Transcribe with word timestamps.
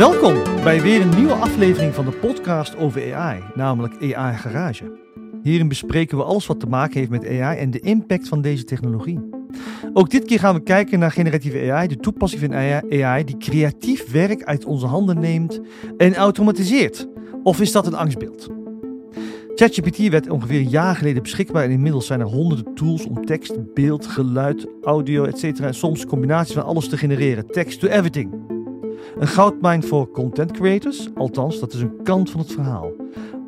Welkom 0.00 0.62
bij 0.62 0.82
weer 0.82 1.00
een 1.00 1.16
nieuwe 1.16 1.32
aflevering 1.32 1.94
van 1.94 2.04
de 2.04 2.10
podcast 2.10 2.76
over 2.76 3.14
AI, 3.14 3.42
namelijk 3.54 4.14
AI 4.14 4.36
Garage. 4.36 4.98
Hierin 5.42 5.68
bespreken 5.68 6.16
we 6.16 6.24
alles 6.24 6.46
wat 6.46 6.60
te 6.60 6.66
maken 6.66 6.98
heeft 6.98 7.10
met 7.10 7.26
AI 7.26 7.58
en 7.58 7.70
de 7.70 7.80
impact 7.80 8.28
van 8.28 8.40
deze 8.40 8.64
technologie. 8.64 9.20
Ook 9.92 10.10
dit 10.10 10.24
keer 10.24 10.38
gaan 10.38 10.54
we 10.54 10.62
kijken 10.62 10.98
naar 10.98 11.10
generatieve 11.10 11.72
AI, 11.72 11.88
de 11.88 11.96
toepassing 11.96 12.42
van 12.42 12.54
AI 13.02 13.24
die 13.24 13.36
creatief 13.36 14.10
werk 14.10 14.44
uit 14.44 14.64
onze 14.64 14.86
handen 14.86 15.20
neemt 15.20 15.60
en 15.96 16.14
automatiseert. 16.14 17.08
Of 17.42 17.60
is 17.60 17.72
dat 17.72 17.86
een 17.86 17.94
angstbeeld? 17.94 18.48
ChatGPT 19.54 20.08
werd 20.08 20.30
ongeveer 20.30 20.60
een 20.60 20.68
jaar 20.68 20.96
geleden 20.96 21.22
beschikbaar 21.22 21.64
en 21.64 21.70
inmiddels 21.70 22.06
zijn 22.06 22.20
er 22.20 22.26
honderden 22.26 22.74
tools 22.74 23.06
om 23.06 23.24
tekst, 23.24 23.74
beeld, 23.74 24.06
geluid, 24.06 24.66
audio, 24.82 25.24
etc. 25.24 25.60
en 25.60 25.74
soms 25.74 26.06
combinaties 26.06 26.54
van 26.54 26.64
alles 26.64 26.88
te 26.88 26.96
genereren. 26.96 27.46
Text 27.46 27.80
to 27.80 27.88
everything. 27.88 28.58
Een 29.18 29.26
goudmijn 29.26 29.82
voor 29.82 30.10
content 30.10 30.52
creators, 30.52 31.08
althans 31.14 31.60
dat 31.60 31.72
is 31.72 31.80
een 31.80 32.02
kant 32.02 32.30
van 32.30 32.40
het 32.40 32.52
verhaal. 32.52 32.92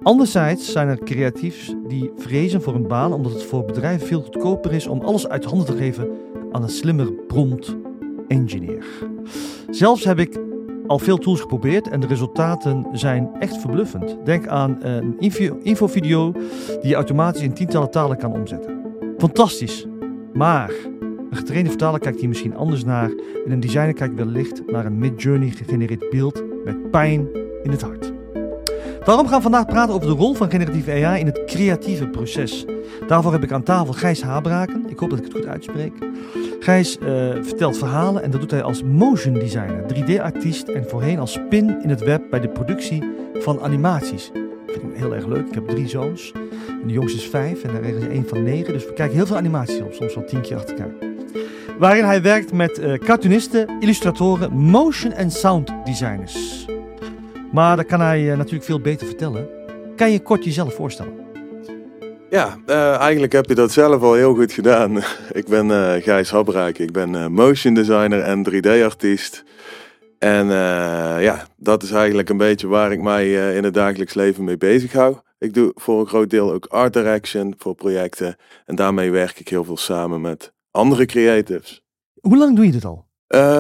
Anderzijds 0.03 0.73
zijn 0.73 0.89
er 0.89 0.99
creatiefs 0.99 1.75
die 1.89 2.11
vrezen 2.17 2.63
voor 2.63 2.75
een 2.75 2.87
baan 2.87 3.13
omdat 3.13 3.33
het 3.33 3.43
voor 3.43 3.65
bedrijven 3.65 4.07
veel 4.07 4.23
goedkoper 4.23 4.73
is 4.73 4.87
om 4.87 5.01
alles 5.01 5.29
uit 5.29 5.45
handen 5.45 5.67
te 5.67 5.77
geven 5.77 6.11
aan 6.53 6.63
een 6.63 6.69
slimmer 6.69 7.13
prompt 7.13 7.77
engineer. 8.29 8.85
Zelfs 9.71 10.05
heb 10.05 10.19
ik 10.19 10.41
al 10.87 10.99
veel 10.99 11.19
tools 11.19 11.41
geprobeerd 11.41 11.89
en 11.89 12.01
de 12.01 12.07
resultaten 12.07 12.87
zijn 12.93 13.31
echt 13.39 13.57
verbluffend. 13.57 14.17
Denk 14.25 14.47
aan 14.47 14.77
een 14.81 15.17
infovideo 15.63 16.33
die 16.81 16.89
je 16.89 16.95
automatisch 16.95 17.43
in 17.43 17.55
tientallen 17.55 17.91
talen 17.91 18.17
kan 18.17 18.33
omzetten. 18.33 18.81
Fantastisch. 19.19 19.87
Maar 20.33 20.73
een 21.33 21.39
getrainde 21.39 21.69
vertaler 21.69 22.01
kijkt 22.01 22.21
hier 22.21 22.29
misschien 22.29 22.57
anders 22.57 22.85
naar 22.85 23.11
en 23.47 23.53
een 23.53 23.61
designer 23.61 23.93
kijkt 23.93 24.15
wellicht 24.15 24.63
naar 24.67 24.87
een 24.87 24.99
mid-journey 24.99 25.51
gegenereerd 25.51 26.11
beeld 26.11 26.43
met 26.65 26.91
pijn 26.91 27.29
in 27.63 27.71
het 27.71 27.83
hart. 27.83 28.13
Daarom 29.05 29.27
gaan 29.27 29.37
we 29.37 29.43
vandaag 29.43 29.67
praten 29.67 29.95
over 29.95 30.07
de 30.09 30.15
rol 30.15 30.35
van 30.35 30.51
generatieve 30.51 30.91
AI 30.91 31.21
in 31.21 31.27
het 31.27 31.45
creatieve 31.47 32.09
proces. 32.09 32.65
Daarvoor 33.07 33.33
heb 33.33 33.43
ik 33.43 33.53
aan 33.53 33.63
tafel 33.63 33.93
Gijs 33.93 34.23
Habraken. 34.23 34.85
Ik 34.89 34.99
hoop 34.99 35.11
dat 35.11 35.19
ik 35.19 35.25
het 35.25 35.35
goed 35.35 35.47
uitspreek. 35.47 35.93
Gijs 36.61 36.99
uh, 36.99 37.07
vertelt 37.41 37.79
verhalen 37.79 38.23
en 38.23 38.31
dat 38.31 38.41
doet 38.41 38.51
hij 38.51 38.63
als 38.63 38.83
motion 38.83 39.35
designer, 39.35 39.85
3D-artiest 39.95 40.69
en 40.69 40.89
voorheen 40.89 41.19
als 41.19 41.33
spin 41.33 41.83
in 41.83 41.89
het 41.89 42.01
web 42.01 42.23
bij 42.31 42.41
de 42.41 42.49
productie 42.49 43.03
van 43.35 43.61
animaties. 43.61 44.31
Dat 44.67 44.77
vind 44.81 44.93
ik 44.93 44.99
heel 44.99 45.15
erg 45.15 45.27
leuk. 45.27 45.47
Ik 45.47 45.55
heb 45.55 45.69
drie 45.69 45.89
zoons. 45.89 46.33
De 46.87 46.93
jongste 46.93 47.19
is 47.19 47.27
vijf 47.29 47.65
en 47.65 47.75
er 47.75 47.85
is 47.85 48.07
één 48.07 48.29
van 48.29 48.43
negen. 48.43 48.73
Dus 48.73 48.87
we 48.87 48.93
kijken 48.93 49.17
heel 49.17 49.27
veel 49.27 49.37
animaties 49.37 49.81
op, 49.81 49.93
soms 49.93 50.15
wel 50.15 50.25
tien 50.25 50.41
keer 50.41 50.57
achter 50.57 50.77
elkaar. 50.77 51.12
Waarin 51.83 52.05
hij 52.05 52.23
werkt 52.23 52.53
met 52.53 52.79
uh, 52.79 52.95
cartoonisten, 52.99 53.81
illustratoren, 53.81 54.53
motion 54.53 55.13
en 55.13 55.31
sound 55.31 55.71
designers. 55.85 56.67
Maar 57.53 57.77
dat 57.77 57.87
kan 57.87 58.01
hij 58.01 58.23
uh, 58.23 58.37
natuurlijk 58.37 58.65
veel 58.65 58.81
beter 58.81 59.07
vertellen. 59.07 59.49
Kan 59.97 60.11
je 60.11 60.21
kort 60.21 60.45
jezelf 60.45 60.75
voorstellen? 60.75 61.13
Ja, 62.31 62.59
uh, 62.67 62.97
eigenlijk 62.97 63.33
heb 63.33 63.47
je 63.47 63.55
dat 63.55 63.73
zelf 63.73 64.03
al 64.03 64.15
heel 64.15 64.35
goed 64.35 64.53
gedaan. 64.53 64.97
ik 65.41 65.47
ben 65.47 66.03
Gijs 66.03 66.31
Habraak, 66.31 66.79
ik 66.79 66.93
ben 66.93 67.33
motion 67.33 67.75
designer 67.75 68.21
en 68.21 68.47
3D-artiest. 68.51 69.45
En 70.19 70.47
ja, 71.21 71.47
dat 71.57 71.83
is 71.83 71.91
eigenlijk 71.91 72.29
een 72.29 72.37
beetje 72.37 72.67
waar 72.69 72.93
ik 72.93 73.01
mij 73.01 73.55
in 73.55 73.65
het 73.65 73.75
dagelijks 73.75 74.15
leven 74.15 74.45
mee 74.45 74.57
bezig 74.57 74.93
hou. 74.93 75.17
Ik 75.39 75.55
doe 75.55 75.73
voor 75.75 76.01
een 76.01 76.07
groot 76.07 76.31
deel 76.31 76.53
ook 76.53 76.67
art 76.67 76.93
direction 76.93 77.55
voor 77.59 77.75
projecten. 77.75 78.37
En 78.67 78.77
daarmee 78.77 79.11
werk 79.11 79.41
ik 79.41 79.49
heel 79.49 79.65
veel 79.65 79.77
samen 79.77 80.21
met 80.21 80.53
andere 80.73 81.07
creatives. 81.07 81.83
Hoe 82.21 82.37
lang 82.37 82.57
doe 82.57 82.67
je 82.67 82.73
dit 82.73 82.85
al? 82.85 83.11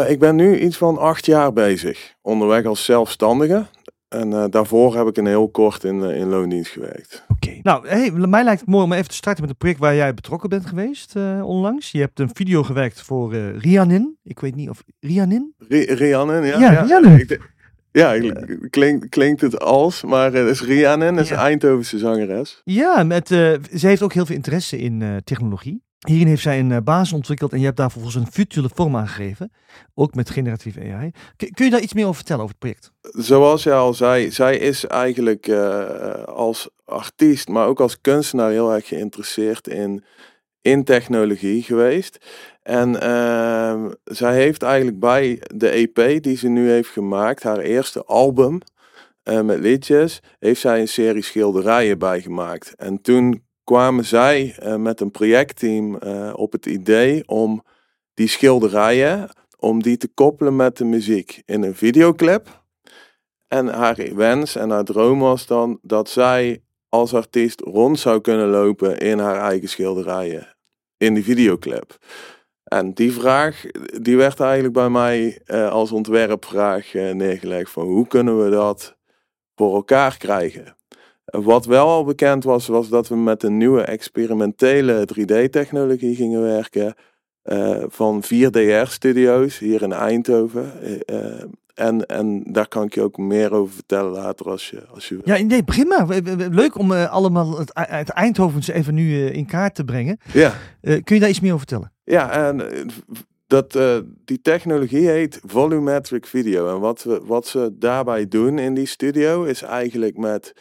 ik 0.09 0.19
ben 0.19 0.37
nu 0.37 0.59
iets 0.59 0.77
van 0.77 0.99
acht 0.99 1.27
jaar 1.27 1.53
bezig. 1.53 2.15
Onderweg 2.23 2.65
als 2.65 2.85
zelfstandige. 2.85 3.67
En 4.13 4.31
uh, 4.31 4.45
daarvoor 4.51 4.97
heb 4.97 5.07
ik 5.07 5.17
een 5.17 5.27
heel 5.27 5.49
kort 5.49 5.85
in, 5.85 5.97
uh, 5.97 6.17
in 6.17 6.29
loondienst 6.29 6.71
gewerkt. 6.71 7.25
Oké. 7.29 7.47
Okay. 7.47 7.61
Nou, 7.63 7.89
hey, 7.89 8.11
mij 8.11 8.45
lijkt 8.45 8.61
het 8.61 8.69
mooi 8.69 8.85
om 8.85 8.93
even 8.93 9.09
te 9.09 9.15
starten 9.15 9.41
met 9.41 9.51
een 9.51 9.57
project 9.57 9.81
waar 9.81 9.95
jij 9.95 10.15
betrokken 10.15 10.49
bent 10.49 10.67
geweest 10.67 11.17
onlangs. 11.43 11.91
Je 11.91 12.01
hebt 12.01 12.21
een 12.21 12.31
video 12.33 12.63
gewerkt 12.63 13.03
voor 13.03 13.35
Rianin. 13.35 14.17
Ik 14.23 14.41
weet 14.41 14.55
niet 14.55 14.69
of... 14.69 14.83
Rianin? 15.01 15.55
Rianin, 15.69 16.45
ja. 16.45 16.59
Ja, 16.59 16.83
Rianin. 16.83 17.41
Ja, 17.93 18.19
klinkt, 18.71 19.09
klinkt 19.09 19.41
het 19.41 19.61
als, 19.61 20.03
maar 20.03 20.33
het 20.33 20.49
is 20.49 20.63
Rianin, 20.63 21.19
is 21.19 21.29
ja. 21.29 21.35
een 21.35 21.41
Eindhovense 21.41 21.99
zangeres. 21.99 22.61
Ja, 22.65 23.03
met, 23.03 23.29
ze 23.29 23.61
heeft 23.71 24.03
ook 24.03 24.13
heel 24.13 24.27
veel 24.27 24.37
interesse 24.37 24.79
in 24.79 25.21
technologie. 25.25 25.83
Hierin 26.09 26.27
heeft 26.27 26.43
zij 26.43 26.59
een 26.59 26.85
basis 26.85 27.13
ontwikkeld 27.13 27.53
en 27.53 27.59
je 27.59 27.65
hebt 27.65 27.77
daar 27.77 27.91
vervolgens 27.91 28.25
een 28.25 28.33
virtuele 28.33 28.71
vorm 28.75 28.97
aangegeven. 28.97 29.53
Ook 29.95 30.15
met 30.15 30.31
generatieve 30.31 30.81
AI. 30.81 31.11
Kun 31.37 31.65
je 31.65 31.71
daar 31.71 31.81
iets 31.81 31.93
meer 31.93 32.05
over 32.05 32.17
vertellen 32.17 32.43
over 32.43 32.57
het 32.61 32.65
project? 32.65 32.93
Zoals 33.25 33.63
je 33.63 33.73
al 33.73 33.95
zei, 33.95 34.31
zij 34.31 34.57
is 34.57 34.87
eigenlijk 34.87 35.47
uh, 35.47 36.23
als 36.23 36.69
artiest, 36.85 37.49
maar 37.49 37.67
ook 37.67 37.81
als 37.81 38.01
kunstenaar 38.01 38.51
heel 38.51 38.73
erg 38.73 38.87
geïnteresseerd 38.87 39.69
in, 39.69 40.05
in 40.61 40.85
technologie 40.85 41.63
geweest. 41.63 42.27
En 42.63 42.89
uh, 43.03 43.85
zij 44.05 44.35
heeft 44.35 44.63
eigenlijk 44.63 44.99
bij 44.99 45.43
de 45.55 45.69
EP 45.69 46.23
die 46.23 46.37
ze 46.37 46.49
nu 46.49 46.71
heeft 46.71 46.91
gemaakt, 46.91 47.43
haar 47.43 47.59
eerste 47.59 48.05
album 48.05 48.59
met 49.23 49.59
liedjes, 49.59 50.21
heeft 50.39 50.61
zij 50.61 50.81
een 50.81 50.89
serie 50.89 51.23
schilderijen 51.23 51.99
bijgemaakt. 51.99 52.75
En 52.77 53.03
toen 53.03 53.43
kwamen 53.65 54.05
zij 54.05 54.57
uh, 54.63 54.77
met 54.77 55.01
een 55.01 55.11
projectteam 55.11 55.99
uh, 56.05 56.33
op 56.37 56.53
het 56.53 56.67
idee 56.67 57.29
om 57.29 57.63
die 58.15 58.29
schilderijen, 58.29 59.31
om 59.59 59.83
die 59.83 59.97
te 59.97 60.09
koppelen 60.09 60.57
met 60.57 60.77
de 60.77 60.85
muziek 60.85 61.43
in 61.45 61.63
een 61.63 61.75
videoclip. 61.75 62.63
En 63.49 63.67
haar 63.67 64.15
wens 64.15 64.57
en 64.57 64.71
haar 64.71 64.85
droom 64.85 65.19
was 65.19 65.47
dan 65.47 65.79
dat 65.83 66.09
zij 66.09 66.63
als 66.89 67.15
artiest 67.15 67.61
rond 67.61 67.99
zou 67.99 68.21
kunnen 68.21 68.49
lopen 68.49 68.99
in 68.99 69.19
haar 69.19 69.37
eigen 69.37 69.69
schilderijen 69.69 70.57
in 70.97 71.15
die 71.15 71.25
videoclip. 71.25 71.99
En 72.65 72.93
die 72.93 73.13
vraag, 73.13 73.65
die 74.01 74.17
werd 74.17 74.41
eigenlijk 74.41 74.75
bij 74.75 74.89
mij 74.89 75.41
uh, 75.47 75.71
als 75.71 75.93
ontwerpvraag 75.93 76.93
neergelegd 76.93 77.71
van 77.71 77.87
hoe 77.87 78.07
kunnen 78.07 78.45
we 78.45 78.51
dat 78.51 78.97
voor 79.55 79.75
elkaar 79.75 80.17
krijgen? 80.17 80.77
Wat 81.25 81.67
wel 81.67 81.87
al 81.87 82.05
bekend 82.05 82.45
was, 82.45 82.67
was 82.67 82.89
dat 82.89 83.09
we 83.09 83.17
met 83.17 83.43
een 83.43 83.57
nieuwe 83.57 83.83
experimentele 83.83 85.09
3D-technologie 85.19 86.15
gingen 86.15 86.43
werken. 86.43 86.95
Uh, 87.45 87.83
van 87.87 88.23
4DR-studio's 88.25 89.59
hier 89.59 89.83
in 89.83 89.93
Eindhoven. 89.93 90.73
Uh, 91.11 91.43
en, 91.75 92.07
en 92.07 92.43
daar 92.53 92.69
kan 92.69 92.85
ik 92.85 92.95
je 92.95 93.01
ook 93.01 93.17
meer 93.17 93.53
over 93.53 93.75
vertellen 93.75 94.13
later 94.13 94.47
als 94.47 94.71
je, 94.71 94.87
als 94.87 95.09
je 95.09 95.21
Ja, 95.25 95.39
nee, 95.39 95.65
begin 95.65 95.89
maar. 95.89 96.07
Leuk 96.51 96.79
om 96.79 96.93
uh, 96.93 97.11
allemaal 97.11 97.59
het, 97.59 97.71
het 97.75 98.09
Eindhovens 98.09 98.69
even 98.69 98.95
nu 98.95 99.27
in 99.27 99.47
kaart 99.47 99.75
te 99.75 99.85
brengen. 99.85 100.19
Ja. 100.33 100.55
kun 100.81 101.15
je 101.15 101.21
daar 101.21 101.29
iets 101.29 101.41
meer 101.41 101.53
over 101.53 101.67
vertellen? 101.69 101.93
Ja, 102.05 102.31
en 102.31 102.63
dat, 103.47 103.79
die 104.25 104.41
technologie 104.41 105.09
heet 105.09 105.41
volumetric 105.47 106.27
video. 106.27 106.75
En 106.75 106.81
wat, 106.81 107.03
we, 107.03 107.21
wat 107.25 107.47
ze 107.47 107.77
daarbij 107.79 108.29
doen 108.29 108.59
in 108.59 108.75
die 108.75 108.87
studio 108.87 109.45
is 109.45 109.63
eigenlijk 109.63 110.17
met 110.17 110.55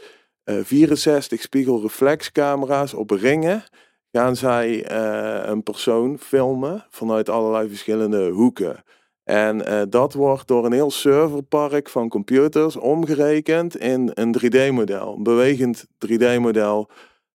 64 0.44 1.38
eh, 1.38 1.44
spiegelreflexcamera's 1.44 2.94
op 2.94 3.09
ringen 3.09 3.63
gaan 4.12 4.35
zij 4.35 4.91
uh, 4.91 5.50
een 5.50 5.63
persoon 5.63 6.18
filmen 6.19 6.85
vanuit 6.90 7.29
allerlei 7.29 7.68
verschillende 7.69 8.29
hoeken. 8.29 8.84
En 9.24 9.69
uh, 9.69 9.81
dat 9.90 10.13
wordt 10.13 10.47
door 10.47 10.66
een 10.66 10.72
heel 10.72 10.91
serverpark 10.91 11.90
van 11.90 12.09
computers 12.09 12.75
omgerekend 12.75 13.78
in 13.78 14.11
een 14.14 14.35
3D-model, 14.40 15.16
een 15.16 15.23
bewegend 15.23 15.85
3D-model. 15.85 16.90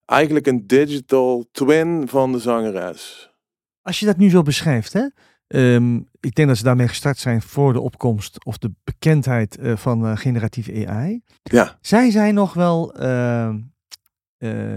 Eigenlijk 0.04 0.46
een 0.46 0.66
digital 0.66 1.44
twin 1.52 2.08
van 2.08 2.32
de 2.32 2.38
zangeres. 2.38 3.30
Als 3.82 4.00
je 4.00 4.06
dat 4.06 4.16
nu 4.16 4.30
zo 4.30 4.42
beschrijft, 4.42 4.92
hè? 4.92 5.06
Um, 5.48 6.08
ik 6.20 6.34
denk 6.34 6.48
dat 6.48 6.56
ze 6.56 6.62
daarmee 6.62 6.88
gestart 6.88 7.18
zijn 7.18 7.42
voor 7.42 7.72
de 7.72 7.80
opkomst 7.80 8.44
of 8.44 8.58
de 8.58 8.72
bekendheid 8.84 9.58
uh, 9.58 9.76
van 9.76 10.04
uh, 10.04 10.16
generatieve 10.16 10.86
AI. 10.86 11.22
Ja. 11.42 11.78
Zij 11.80 12.10
zijn 12.10 12.34
nog 12.34 12.54
wel 12.54 13.02
uh, 13.02 13.54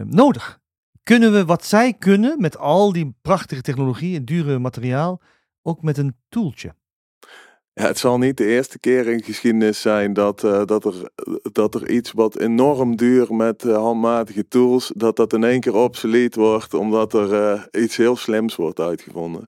nodig. 0.04 0.60
Kunnen 1.04 1.32
we 1.32 1.46
wat 1.46 1.66
zij 1.66 1.94
kunnen 1.94 2.42
met 2.42 2.58
al 2.58 2.92
die 2.92 3.16
prachtige 3.22 3.62
technologie 3.62 4.16
en 4.16 4.26
dure 4.26 4.60
materiaal 4.60 5.22
ook 5.62 5.82
met 5.82 5.98
een 5.98 6.16
toeltje? 6.30 6.76
Het 7.82 7.98
zal 7.98 8.18
niet 8.18 8.38
de 8.38 8.46
eerste 8.46 8.80
keer 8.80 9.08
in 9.08 9.24
geschiedenis 9.24 9.82
zijn 9.82 10.14
dat, 10.14 10.44
uh, 10.44 10.66
dat, 10.66 10.86
er, 10.86 11.10
dat 11.52 11.76
er 11.76 11.90
iets 11.90 12.12
wat 12.12 12.38
enorm 12.38 12.96
duur 12.96 13.34
met 13.36 13.64
uh, 13.64 13.76
handmatige 13.76 14.48
tools, 14.48 14.92
dat 14.96 15.16
dat 15.16 15.34
in 15.34 15.44
één 15.44 15.60
keer 15.60 15.76
obsolet 15.76 16.36
wordt, 16.36 16.74
omdat 16.74 17.14
er 17.14 17.34
uh, 17.34 17.84
iets 17.84 17.98
heel 17.98 18.16
slims 18.16 18.56
wordt 18.56 18.80
uitgevonden. 18.80 19.48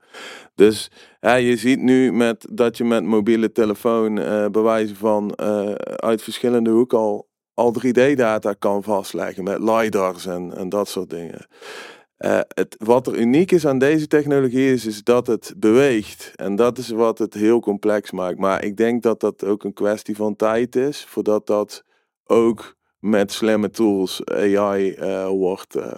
Dus 0.55 0.91
je 1.19 1.55
ziet 1.57 1.81
nu 1.81 2.11
met, 2.11 2.47
dat 2.51 2.77
je 2.77 2.83
met 2.83 3.03
mobiele 3.03 3.51
telefoon 3.51 4.15
bewijzen 4.51 4.95
van 4.95 5.39
uit 5.95 6.21
verschillende 6.21 6.69
hoeken 6.69 6.97
al, 6.97 7.27
al 7.53 7.75
3D-data 7.85 8.53
kan 8.53 8.83
vastleggen 8.83 9.43
met 9.43 9.59
LiDARs 9.59 10.25
en, 10.25 10.57
en 10.57 10.69
dat 10.69 10.89
soort 10.89 11.09
dingen. 11.09 11.47
Uh, 12.25 12.39
het, 12.47 12.75
wat 12.79 13.07
er 13.07 13.19
uniek 13.19 13.51
is 13.51 13.67
aan 13.67 13.77
deze 13.77 14.07
technologie 14.07 14.71
is, 14.71 14.85
is 14.85 15.03
dat 15.03 15.27
het 15.27 15.53
beweegt. 15.57 16.31
En 16.35 16.55
dat 16.55 16.77
is 16.77 16.89
wat 16.89 17.17
het 17.17 17.33
heel 17.33 17.59
complex 17.59 18.11
maakt. 18.11 18.37
Maar 18.37 18.63
ik 18.63 18.77
denk 18.77 19.03
dat 19.03 19.19
dat 19.19 19.43
ook 19.43 19.63
een 19.63 19.73
kwestie 19.73 20.15
van 20.15 20.35
tijd 20.35 20.75
is, 20.75 21.05
voordat 21.05 21.47
dat 21.47 21.83
ook 22.23 22.77
met 22.99 23.31
slimme 23.31 23.69
tools, 23.69 24.25
AI, 24.25 24.95
uh, 24.95 25.27
wordt, 25.27 25.75
uh, 25.75 25.91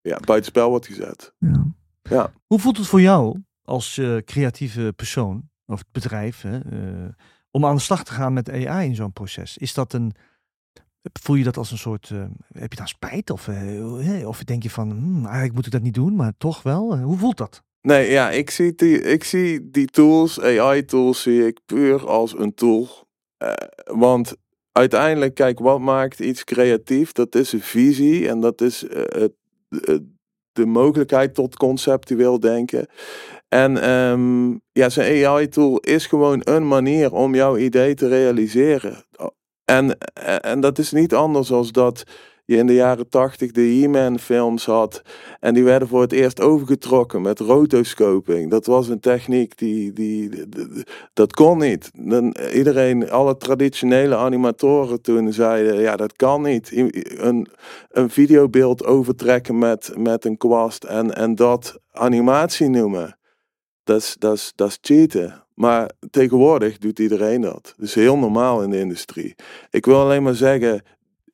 ja, 0.00 0.18
buitenspel 0.24 0.68
wordt 0.68 0.86
gezet. 0.86 1.34
Ja. 1.38 1.64
ja. 2.02 2.32
Hoe 2.46 2.58
voelt 2.58 2.76
het 2.76 2.86
voor 2.86 3.00
jou 3.00 3.38
als 3.62 4.00
creatieve 4.24 4.92
persoon, 4.96 5.50
of 5.66 5.82
bedrijf, 5.92 6.40
hè, 6.42 6.58
om 7.50 7.66
aan 7.66 7.74
de 7.74 7.82
slag 7.82 8.04
te 8.04 8.12
gaan 8.12 8.32
met 8.32 8.50
AI 8.50 8.88
in 8.88 8.94
zo'n 8.94 9.12
proces? 9.12 9.58
Is 9.58 9.74
dat 9.74 9.92
een 9.92 10.12
Voel 11.22 11.36
je 11.36 11.44
dat 11.44 11.56
als 11.56 11.70
een 11.70 11.78
soort, 11.78 12.10
uh, 12.12 12.24
heb 12.52 12.72
je 12.72 12.78
daar 12.78 12.88
spijt? 12.88 13.30
Of, 13.30 13.46
uh, 13.46 14.28
of 14.28 14.44
denk 14.44 14.62
je 14.62 14.70
van, 14.70 14.90
hmm, 14.90 15.24
eigenlijk 15.24 15.54
moet 15.54 15.66
ik 15.66 15.72
dat 15.72 15.82
niet 15.82 15.94
doen, 15.94 16.16
maar 16.16 16.32
toch 16.38 16.62
wel? 16.62 16.98
hoe 16.98 17.18
voelt 17.18 17.36
dat? 17.36 17.62
Nee, 17.80 18.10
ja, 18.10 18.30
ik 18.30 18.50
zie 18.50 18.74
die, 18.74 19.02
ik 19.02 19.24
zie 19.24 19.70
die 19.70 19.86
tools, 19.86 20.40
AI-tools, 20.40 21.22
zie 21.22 21.46
ik 21.46 21.60
puur 21.66 22.06
als 22.08 22.38
een 22.38 22.54
tool. 22.54 22.88
Want 23.84 24.36
uiteindelijk, 24.72 25.34
kijk, 25.34 25.58
wat 25.58 25.80
maakt 25.80 26.20
iets 26.20 26.44
creatief? 26.44 27.12
Dat 27.12 27.34
is 27.34 27.52
een 27.52 27.60
visie 27.60 28.28
en 28.28 28.40
dat 28.40 28.60
is 28.60 28.84
de 30.52 30.66
mogelijkheid 30.66 31.34
tot 31.34 31.56
conceptueel 31.56 32.40
denken. 32.40 32.86
En 33.48 33.90
um, 33.90 34.60
ja, 34.72 34.88
zo'n 34.88 35.04
AI-tool 35.04 35.78
is 35.78 36.06
gewoon 36.06 36.40
een 36.44 36.68
manier 36.68 37.12
om 37.12 37.34
jouw 37.34 37.56
idee 37.56 37.94
te 37.94 38.08
realiseren. 38.08 39.04
En, 39.70 39.98
en 40.42 40.60
dat 40.60 40.78
is 40.78 40.92
niet 40.92 41.14
anders 41.14 41.48
dan 41.48 41.68
dat 41.72 42.04
je 42.44 42.56
in 42.56 42.66
de 42.66 42.74
jaren 42.74 43.08
tachtig 43.08 43.50
de 43.50 43.60
He-Man 43.60 44.18
films 44.18 44.64
had. 44.64 45.02
En 45.40 45.54
die 45.54 45.64
werden 45.64 45.88
voor 45.88 46.00
het 46.00 46.12
eerst 46.12 46.40
overgetrokken 46.40 47.22
met 47.22 47.38
rotoscoping. 47.38 48.50
Dat 48.50 48.66
was 48.66 48.88
een 48.88 49.00
techniek 49.00 49.58
die, 49.58 49.92
die, 49.92 50.30
dat 51.12 51.32
kon 51.32 51.58
niet. 51.58 51.90
Dan, 51.94 52.36
iedereen, 52.52 53.10
alle 53.10 53.36
traditionele 53.36 54.16
animatoren 54.16 55.02
toen 55.02 55.32
zeiden, 55.32 55.80
ja 55.80 55.96
dat 55.96 56.16
kan 56.16 56.42
niet. 56.42 56.72
Een, 57.16 57.48
een 57.90 58.10
videobeeld 58.10 58.84
overtrekken 58.84 59.58
met, 59.58 59.92
met 59.96 60.24
een 60.24 60.36
kwast 60.36 60.84
en, 60.84 61.14
en 61.14 61.34
dat 61.34 61.78
animatie 61.92 62.68
noemen. 62.68 63.18
Dat 63.84 64.00
is, 64.00 64.16
dat 64.18 64.34
is, 64.34 64.52
dat 64.54 64.68
is 64.68 64.78
cheaten. 64.80 65.44
Maar 65.60 65.90
tegenwoordig 66.10 66.78
doet 66.78 66.98
iedereen 66.98 67.40
dat. 67.40 67.74
Dat 67.76 67.86
is 67.86 67.94
heel 67.94 68.18
normaal 68.18 68.62
in 68.62 68.70
de 68.70 68.78
industrie. 68.78 69.34
Ik 69.70 69.84
wil 69.84 70.00
alleen 70.00 70.22
maar 70.22 70.34
zeggen, 70.34 70.82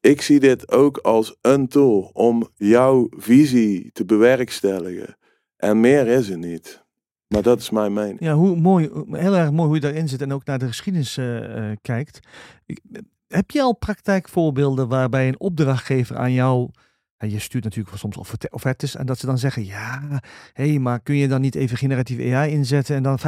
ik 0.01 0.23
zie 0.23 0.41
dit 0.41 0.73
ook 0.73 0.97
als 0.97 1.37
een 1.41 1.69
tool 1.69 2.11
om 2.13 2.49
jouw 2.55 3.07
visie 3.11 3.91
te 3.93 4.05
bewerkstelligen. 4.05 5.17
En 5.57 5.81
meer 5.81 6.07
is 6.07 6.29
er 6.29 6.39
niet. 6.39 6.85
Maar 7.29 7.43
dat 7.43 7.59
is 7.61 7.71
mijn 7.71 7.93
mening. 7.93 8.21
Ja, 8.21 8.35
hoe 8.35 8.57
mooi, 8.57 8.91
heel 9.11 9.37
erg 9.37 9.51
mooi 9.51 9.67
hoe 9.67 9.75
je 9.75 9.81
daarin 9.81 10.09
zit 10.09 10.23
en 10.23 10.33
ook 10.33 10.45
naar 10.45 10.59
de 10.59 10.67
geschiedenis 10.67 11.17
uh, 11.17 11.71
kijkt. 11.83 12.21
Heb 13.29 13.51
je 13.51 13.63
al 13.63 13.77
praktijkvoorbeelden 13.77 14.89
waarbij 14.89 15.29
een 15.29 15.41
opdrachtgever 15.41 16.17
aan 16.17 16.33
jou 16.33 16.71
en 17.17 17.31
je 17.31 17.39
stuurt 17.39 17.65
natuurlijk 17.65 17.97
soms 17.97 18.17
offertes 18.51 18.97
en 18.97 19.07
dat 19.07 19.19
ze 19.19 19.27
dan 19.27 19.39
zeggen, 19.39 19.65
ja, 19.65 20.03
hé, 20.53 20.69
hey, 20.69 20.79
maar 20.79 21.01
kun 21.01 21.17
je 21.17 21.29
dan 21.29 21.41
niet 21.41 21.55
even 21.55 21.77
generatieve 21.77 22.35
AI 22.35 22.51
inzetten 22.51 22.97
en 22.97 23.03
dan 23.03 23.19
50% 23.19 23.23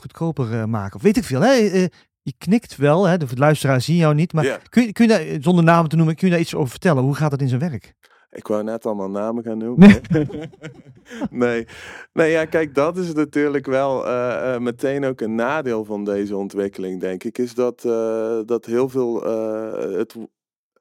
goedkoper 0.00 0.52
uh, 0.52 0.64
maken? 0.64 0.96
Of 0.96 1.02
weet 1.02 1.16
ik 1.16 1.24
veel, 1.24 1.40
hè? 1.40 1.60
Uh, 1.60 1.86
je 2.22 2.32
knikt 2.38 2.76
wel, 2.76 3.04
hè? 3.04 3.18
de 3.18 3.26
luisteraars 3.34 3.84
zien 3.84 3.96
jou 3.96 4.14
niet, 4.14 4.32
maar 4.32 4.60
kun, 4.68 4.82
je, 4.86 4.92
kun 4.92 5.06
je 5.06 5.10
daar, 5.10 5.42
zonder 5.42 5.64
namen 5.64 5.90
te 5.90 5.96
noemen, 5.96 6.14
kun 6.14 6.26
je 6.26 6.32
daar 6.32 6.42
iets 6.42 6.54
over 6.54 6.70
vertellen? 6.70 7.02
Hoe 7.02 7.14
gaat 7.14 7.30
dat 7.30 7.40
in 7.40 7.48
zijn 7.48 7.60
werk? 7.60 7.94
Ik 8.30 8.46
wou 8.46 8.64
net 8.64 8.86
allemaal 8.86 9.10
namen 9.10 9.42
gaan 9.42 9.58
noemen. 9.58 10.00
nee. 11.30 11.66
nee, 12.12 12.30
ja, 12.30 12.44
kijk, 12.44 12.74
dat 12.74 12.96
is 12.96 13.12
natuurlijk 13.12 13.66
wel 13.66 14.06
uh, 14.06 14.58
meteen 14.58 15.04
ook 15.04 15.20
een 15.20 15.34
nadeel 15.34 15.84
van 15.84 16.04
deze 16.04 16.36
ontwikkeling, 16.36 17.00
denk 17.00 17.24
ik. 17.24 17.38
Is 17.38 17.54
dat, 17.54 17.84
uh, 17.84 18.40
dat 18.44 18.64
heel 18.64 18.88
veel 18.88 19.22
het 19.96 20.16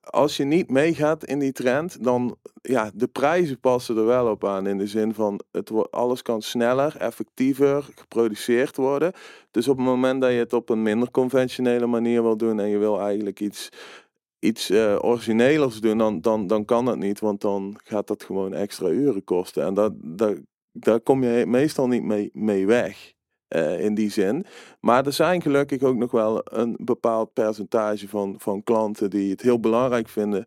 als 0.10 0.38
je 0.38 0.44
niet 0.44 0.69
meegaat 0.69 1.25
in 1.25 1.40
die 1.40 1.52
trend, 1.52 2.04
dan 2.04 2.38
ja, 2.62 2.92
de 2.94 3.07
prijzen 3.07 3.60
passen 3.60 3.98
er 3.98 4.06
wel 4.06 4.28
op 4.28 4.46
aan. 4.46 4.68
In 4.68 4.78
de 4.78 4.88
zin 4.88 5.13
van 5.13 5.40
het, 5.52 5.92
alles 5.92 6.22
kan 6.22 6.42
sneller, 6.42 6.98
effectiever 6.98 7.88
geproduceerd 7.96 8.75
worden. 8.75 9.12
Dus 9.52 9.68
op 9.68 9.78
het 9.78 9.86
moment 9.86 10.22
dat 10.22 10.31
je 10.31 10.38
het 10.38 10.54
op 10.54 10.69
een 10.69 10.81
minder 10.81 11.12
conventionele 11.12 11.86
manier 11.86 12.22
wil 12.22 12.38
doen 12.38 12.60
en 12.60 12.68
je 12.68 12.78
wil 12.78 13.00
eigenlijk 13.00 13.40
iets, 13.40 13.69
iets 14.40 14.72
uh, 14.72 14.98
originelers 15.02 15.80
doen, 15.80 15.98
dan, 15.98 16.22
dan, 16.22 16.48
dan 16.48 16.66
kan 16.66 16.86
dat 16.86 16.98
niet. 16.98 17.19
Want 17.19 17.42
dan 17.42 17.80
gaat 17.84 18.08
dat 18.08 18.24
gewoon 18.24 18.54
extra 18.54 18.88
uren 18.88 19.24
kosten. 19.24 19.66
En 19.66 19.74
dat, 19.74 19.94
dat, 19.96 20.38
daar 20.72 21.00
kom 21.00 21.24
je 21.24 21.46
meestal 21.46 21.88
niet 21.88 22.04
mee, 22.04 22.30
mee 22.34 22.66
weg. 22.66 23.13
Uh, 23.50 23.80
in 23.80 23.94
die 23.94 24.09
zin. 24.09 24.45
Maar 24.80 25.06
er 25.06 25.13
zijn 25.13 25.42
gelukkig 25.42 25.81
ook 25.81 25.95
nog 25.95 26.12
wel 26.12 26.42
een 26.44 26.77
bepaald 26.80 27.33
percentage 27.33 28.07
van, 28.07 28.36
van 28.38 28.63
klanten 28.63 29.09
die 29.09 29.31
het 29.31 29.42
heel 29.42 29.59
belangrijk 29.59 30.09
vinden 30.09 30.45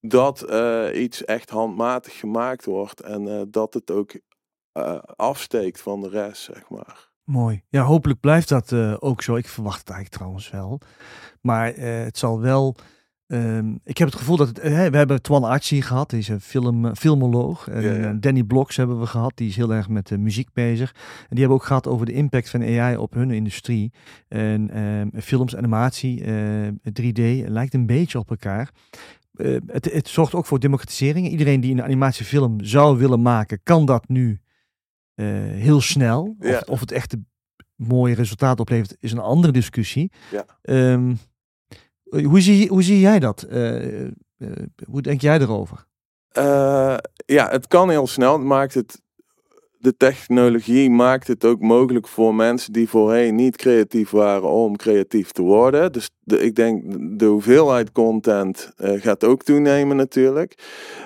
dat 0.00 0.50
uh, 0.50 0.86
iets 1.02 1.24
echt 1.24 1.50
handmatig 1.50 2.18
gemaakt 2.18 2.64
wordt 2.64 3.00
en 3.00 3.26
uh, 3.26 3.42
dat 3.48 3.74
het 3.74 3.90
ook 3.90 4.20
afsteekt 5.16 5.80
van 5.80 6.00
de 6.00 6.08
rest, 6.08 6.42
zeg 6.42 6.68
maar. 6.68 7.10
Mooi. 7.24 7.62
Ja, 7.68 7.82
hopelijk 7.82 8.20
blijft 8.20 8.48
dat 8.48 8.72
ook 9.00 9.22
zo. 9.22 9.36
Ik 9.36 9.48
verwacht 9.48 9.78
het 9.78 9.90
eigenlijk 9.90 10.16
trouwens 10.16 10.50
wel. 10.50 10.80
Maar 11.40 11.74
het 11.74 12.18
zal 12.18 12.40
wel 12.40 12.76
Ehm, 13.28 13.74
ik 13.84 13.98
heb 13.98 14.08
het 14.08 14.16
gevoel 14.16 14.36
dat 14.36 14.48
het, 14.48 14.58
we 14.62 14.96
hebben 14.96 15.22
Twan 15.22 15.44
Archie 15.44 15.82
gehad, 15.82 16.10
die 16.10 16.18
is 16.18 16.28
een 16.28 16.40
film, 16.40 16.86
eh, 16.86 16.92
filmoloog. 16.94 17.68
En 17.68 18.04
eh, 18.04 18.14
Danny 18.20 18.42
Blocks 18.42 18.76
hebben 18.76 19.00
we 19.00 19.06
gehad, 19.06 19.32
die 19.34 19.48
is 19.48 19.56
heel 19.56 19.74
erg 19.74 19.88
met 19.88 20.18
muziek 20.18 20.52
bezig. 20.52 20.92
En 20.94 21.26
die 21.28 21.38
hebben 21.38 21.56
ook 21.56 21.64
gehad 21.64 21.86
over 21.86 22.06
de 22.06 22.12
impact 22.12 22.50
van 22.50 22.62
AI 22.62 22.96
op 22.96 23.14
hun 23.14 23.30
industrie. 23.30 23.92
En 24.28 24.78
um, 24.82 25.10
films, 25.20 25.56
animatie, 25.56 26.22
3D 27.00 27.18
eh, 27.18 27.48
lijkt 27.48 27.74
een 27.74 27.86
beetje 27.86 28.18
op 28.18 28.30
elkaar. 28.30 28.70
het, 29.66 29.92
het 29.92 30.08
zorgt 30.08 30.34
ook 30.34 30.46
voor 30.46 30.60
democratisering. 30.60 31.28
Iedereen 31.28 31.60
die 31.60 31.72
een 31.72 31.82
animatiefilm 31.82 32.64
zou 32.64 32.98
willen 32.98 33.22
maken, 33.22 33.60
kan 33.62 33.86
dat 33.86 34.08
nu 34.08 34.40
heel 35.14 35.80
snel. 35.80 36.36
Of, 36.38 36.62
of, 36.62 36.80
het 36.80 36.92
echt 36.92 37.12
een 37.12 37.26
mooie 37.76 38.14
resultaat 38.14 38.60
oplevert, 38.60 38.96
is 39.00 39.12
een 39.12 39.18
andere 39.18 39.52
discussie. 39.52 40.12
Ja. 40.30 40.44
Ehm, 40.62 41.10
eh, 41.10 41.16
hoe 42.10 42.40
zie, 42.40 42.68
hoe 42.68 42.82
zie 42.82 43.00
jij 43.00 43.18
dat? 43.18 43.46
Uh, 43.50 44.04
uh, 44.04 44.08
hoe 44.90 45.02
denk 45.02 45.20
jij 45.20 45.38
erover? 45.40 45.86
ja, 47.26 47.48
het 47.50 47.66
kan 47.66 47.90
heel 47.90 48.06
snel. 48.06 48.38
Maakt 48.38 48.74
het 48.74 49.02
de 49.78 49.96
technologie 49.96 50.90
maakt 50.90 51.26
het 51.26 51.44
ook 51.44 51.60
mogelijk 51.60 52.08
voor 52.08 52.34
mensen 52.34 52.72
die 52.72 52.88
voorheen 52.88 53.34
niet 53.34 53.56
creatief 53.56 54.10
waren 54.10 54.48
om 54.48 54.76
creatief 54.76 55.32
te 55.32 55.42
worden. 55.42 55.92
Dus 55.92 56.10
ik 56.32 56.54
denk 56.54 56.82
de 57.18 57.24
hoeveelheid 57.24 57.92
content 57.92 58.72
uh, 58.78 58.90
gaat 59.02 59.24
ook 59.24 59.42
toenemen 59.42 59.96
natuurlijk. 59.96 60.54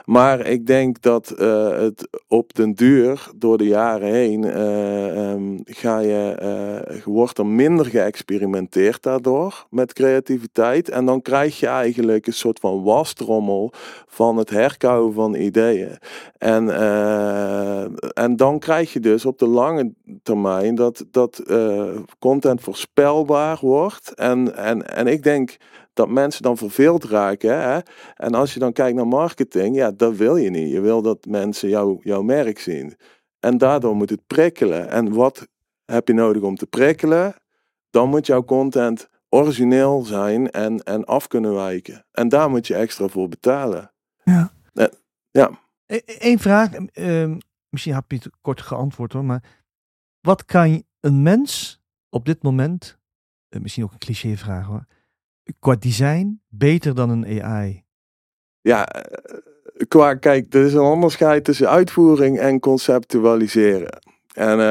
Maar 0.05 0.47
ik 0.47 0.67
denk 0.67 1.03
dat 1.03 1.35
uh, 1.39 1.79
het 1.79 2.09
op 2.29 2.55
den 2.55 2.75
duur, 2.75 3.31
door 3.37 3.59
de 3.59 3.67
jaren 3.67 4.09
heen, 4.09 4.45
uh, 4.45 5.31
um, 5.31 5.61
ga 5.65 5.99
je, 5.99 7.01
wordt 7.05 7.39
er 7.39 7.47
minder 7.47 7.87
geëxperimenteerd 7.87 9.03
daardoor 9.03 9.67
met 9.71 9.93
creativiteit. 9.93 10.89
En 10.89 11.07
dan 11.07 11.23
krijg 11.23 11.61
je 11.61 11.67
eigenlijk 11.67 12.27
een 12.27 12.33
soort 12.33 12.61
van 12.61 12.83
wastrommel 12.83 13.73
van 14.07 14.37
het 14.37 14.51
herkouwen 14.51 15.13
van 15.13 15.35
ideeën. 15.35 15.99
En, 16.39 16.71
en 18.13 18.37
dan 18.37 18.59
krijg 18.59 18.93
je 18.93 19.01
dus 19.01 19.27
op 19.27 19.39
de 19.39 19.47
lange 19.47 19.93
termijn 20.23 20.75
dat, 20.75 21.05
dat 21.11 21.43
content 22.19 22.61
voorspelbaar 22.61 23.59
wordt. 23.61 24.15
En, 24.15 24.57
en, 24.57 24.89
en 24.89 25.07
ik 25.13 25.23
denk 25.23 25.57
dat 25.93 26.09
mensen 26.09 26.43
dan 26.43 26.57
verveeld 26.57 27.05
raken. 27.05 27.61
Hè? 27.61 27.79
En 28.17 28.35
als 28.35 28.55
je 28.55 28.59
dan 28.59 28.73
kijkt 28.73 28.97
naar 28.97 29.07
marketing, 29.07 29.77
ja, 29.77 29.91
dat 29.91 30.17
wil 30.17 30.37
je 30.37 30.51
niet. 30.51 30.71
Je 30.71 30.81
wil 30.81 31.03
dat 31.03 31.25
mensen 31.25 31.69
jou, 31.69 32.01
jouw 32.03 32.23
merk 32.23 32.59
zien. 32.59 32.97
En 33.41 33.59
daardoor 33.59 33.97
moet 33.97 34.11
het 34.11 34.27
prikkelen. 34.27 34.89
En 34.89 35.13
wat 35.13 35.49
heb 35.85 36.09
je 36.09 36.15
nodig 36.15 36.43
om 36.43 36.57
te 36.57 36.67
prikkelen? 36.67 37.35
Dan 37.91 38.09
moet 38.09 38.27
jouw 38.27 38.45
content 38.45 39.09
origineel 39.29 40.03
zijn 40.03 40.51
en, 40.51 40.83
en 40.83 41.05
af 41.05 41.27
kunnen 41.27 41.55
wijken. 41.55 42.07
En 42.13 42.29
daar 42.29 42.51
moet 42.51 42.67
je 42.67 42.75
extra 42.75 43.09
voor 43.09 43.29
betalen. 43.29 43.93
Ja. 44.25 44.53
ja. 45.31 45.51
Eén 46.19 46.39
vraag. 46.39 46.71
Um 46.95 47.39
misschien 47.73 47.95
heb 47.95 48.11
je 48.11 48.17
het 48.17 48.31
kort 48.41 48.61
geantwoord 48.61 49.13
hoor, 49.13 49.25
maar 49.25 49.43
wat 50.21 50.45
kan 50.45 50.85
een 51.01 51.23
mens 51.23 51.81
op 52.09 52.25
dit 52.25 52.43
moment, 52.43 52.99
eh, 53.49 53.61
misschien 53.61 53.85
ook 53.85 53.93
een 53.93 53.99
clichévraag 53.99 54.67
hoor, 54.67 54.87
qua 55.59 55.77
design 55.79 56.41
beter 56.49 56.95
dan 56.95 57.11
een 57.11 57.43
AI? 57.43 57.85
Ja, 58.61 58.87
eh, 58.87 59.87
qua, 59.89 60.15
kijk, 60.15 60.55
er 60.55 60.65
is 60.65 60.73
een 60.73 60.81
onderscheid 60.81 61.45
tussen 61.45 61.69
uitvoering 61.69 62.39
en 62.39 62.61
conceptualiseren. 62.61 64.01
En 64.33 64.59
uh, 64.59 64.65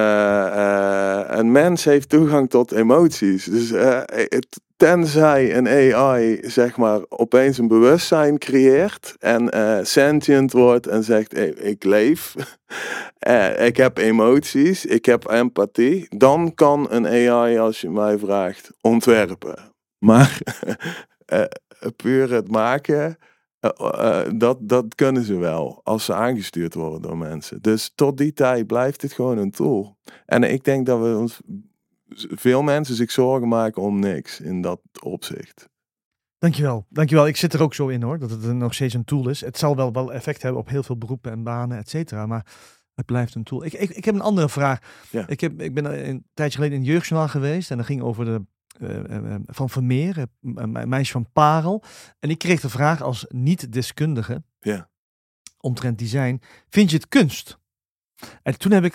uh, 0.56 1.22
een 1.28 1.52
mens 1.52 1.84
heeft 1.84 2.10
toegang 2.10 2.50
tot 2.50 2.72
emoties. 2.72 3.46
Dus 3.46 3.72
uh, 3.72 4.00
het, 4.06 4.60
tenzij 4.78 5.56
een 5.58 5.68
AI, 5.68 6.40
zeg 6.42 6.78
maar, 6.78 7.00
opeens 7.10 7.58
een 7.58 7.68
bewustzijn 7.68 8.38
creëert 8.38 9.16
en 9.20 9.50
sentient 9.86 10.52
wordt 10.52 10.88
en 10.88 11.04
zegt: 11.04 11.38
Ik 11.64 11.84
leef, 11.84 12.36
ik 13.68 13.78
heb 13.78 13.98
emoties, 13.98 14.86
ik 14.86 15.06
heb 15.06 15.30
empathie, 15.30 16.06
dan 16.18 16.54
kan 16.54 16.88
een 16.90 17.06
AI, 17.08 17.58
als 17.58 17.82
je 17.82 17.90
mij 17.90 18.18
vraagt, 18.18 18.72
ontwerpen. 18.82 19.71
Maar 20.04 20.42
puur 21.96 22.32
het 22.32 22.52
maken 22.52 23.18
uh, 23.62 24.22
dat, 24.36 24.58
dat 24.62 24.96
kunnen 24.96 25.24
ze 25.24 25.36
wel 25.38 25.82
als 25.84 26.06
ze 26.06 26.14
aangestuurd 26.14 26.74
worden 26.74 27.02
door 27.02 27.18
mensen. 27.18 27.62
Dus 27.62 27.92
tot 27.96 28.18
die 28.18 28.34
tijd 28.34 28.68
blijft 28.68 29.02
het 29.02 29.14
gewoon 29.14 29.38
een 29.38 29.52
tool. 29.52 29.98
En 30.26 30.44
ik 30.44 30.64
denk 30.64 30.86
dat 30.86 31.00
we 31.00 31.18
ons, 31.18 31.42
veel 32.16 32.62
mensen 32.62 32.96
zich 32.96 33.12
zorgen 33.12 33.48
maken 33.48 33.82
om 33.82 34.00
niks 34.00 34.40
in 34.40 34.62
dat 34.62 34.82
opzicht. 35.04 35.70
Dankjewel, 36.38 36.86
dankjewel. 36.90 37.28
Ik 37.28 37.38
zit 37.38 37.54
er 37.54 37.62
ook 37.62 37.74
zo 37.74 37.88
in 37.88 38.02
hoor, 38.02 38.20
dat 38.20 38.30
het 38.30 38.54
nog 38.54 38.74
steeds 38.74 38.94
een 38.94 39.04
tool 39.04 39.30
is. 39.30 39.42
Het 39.42 39.58
zal 39.58 39.76
wel, 39.76 39.94
wel 39.94 40.14
effect 40.14 40.42
hebben 40.42 40.62
op 40.62 40.70
heel 40.70 40.84
veel 40.84 40.98
beroepen 40.98 41.32
en 41.32 41.44
banen, 41.44 41.78
et 41.78 41.90
cetera. 41.90 42.26
Maar 42.26 42.46
het 42.94 43.06
blijft 43.06 43.36
een 43.36 43.44
tool. 43.44 43.66
Ik, 43.66 43.74
ik, 43.74 43.90
ik 43.90 44.06
heb 44.06 44.16
een 44.16 44.22
andere 44.22 44.50
vraag. 44.50 44.80
Ja. 45.10 45.28
Ik, 45.28 45.42
heb, 45.42 45.62
ik 45.62 45.74
ben 45.74 46.08
een 46.08 46.26
tijdje 46.34 46.56
geleden 46.56 46.78
in 46.78 46.84
het 46.84 46.92
jeugdjournaal 46.92 47.30
geweest 47.30 47.72
en 47.72 47.78
dat 47.78 47.86
ging 47.86 48.02
over 48.02 48.26
de 48.26 48.46
van 49.46 49.70
Vermeer, 49.70 50.26
een 50.42 50.90
meisje 50.90 51.12
van 51.12 51.32
Parel. 51.34 51.84
En 52.20 52.30
ik 52.30 52.38
kreeg 52.38 52.62
de 52.62 52.70
vraag 52.70 53.02
als 53.02 53.26
niet-deskundige 53.30 54.44
ja. 54.60 54.90
omtrent 55.58 56.00
design, 56.00 56.42
vind 56.70 56.90
je 56.90 56.96
het 56.96 57.08
kunst? 57.08 57.60
En 58.44 58.58
toen 58.58 58.72
heb 58.72 58.84
ik 58.84 58.94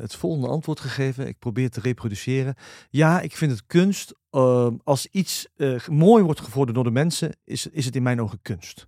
het 0.00 0.14
volgende 0.14 0.48
antwoord 0.48 0.80
gegeven. 0.80 1.26
Ik 1.26 1.38
probeer 1.38 1.70
te 1.70 1.80
reproduceren. 1.80 2.54
Ja, 2.90 3.20
ik 3.20 3.36
vind 3.36 3.50
het 3.50 3.66
kunst. 3.66 4.14
als 4.84 5.06
iets 5.10 5.48
mooi 5.88 6.24
wordt 6.24 6.40
gevoerd 6.40 6.74
door 6.74 6.84
de 6.84 6.90
mensen, 6.90 7.36
is, 7.44 7.66
is 7.66 7.84
het 7.84 7.96
in 7.96 8.02
mijn 8.02 8.20
ogen 8.20 8.38
kunst. 8.42 8.86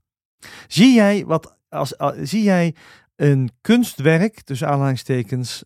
Zie 0.66 0.95
jij, 0.95 1.25
wat, 1.25 1.57
als, 1.69 1.95
zie 2.23 2.42
jij 2.42 2.75
een 3.16 3.50
kunstwerk, 3.61 4.40
tussen 4.40 4.69
aanhalingstekens, 4.69 5.64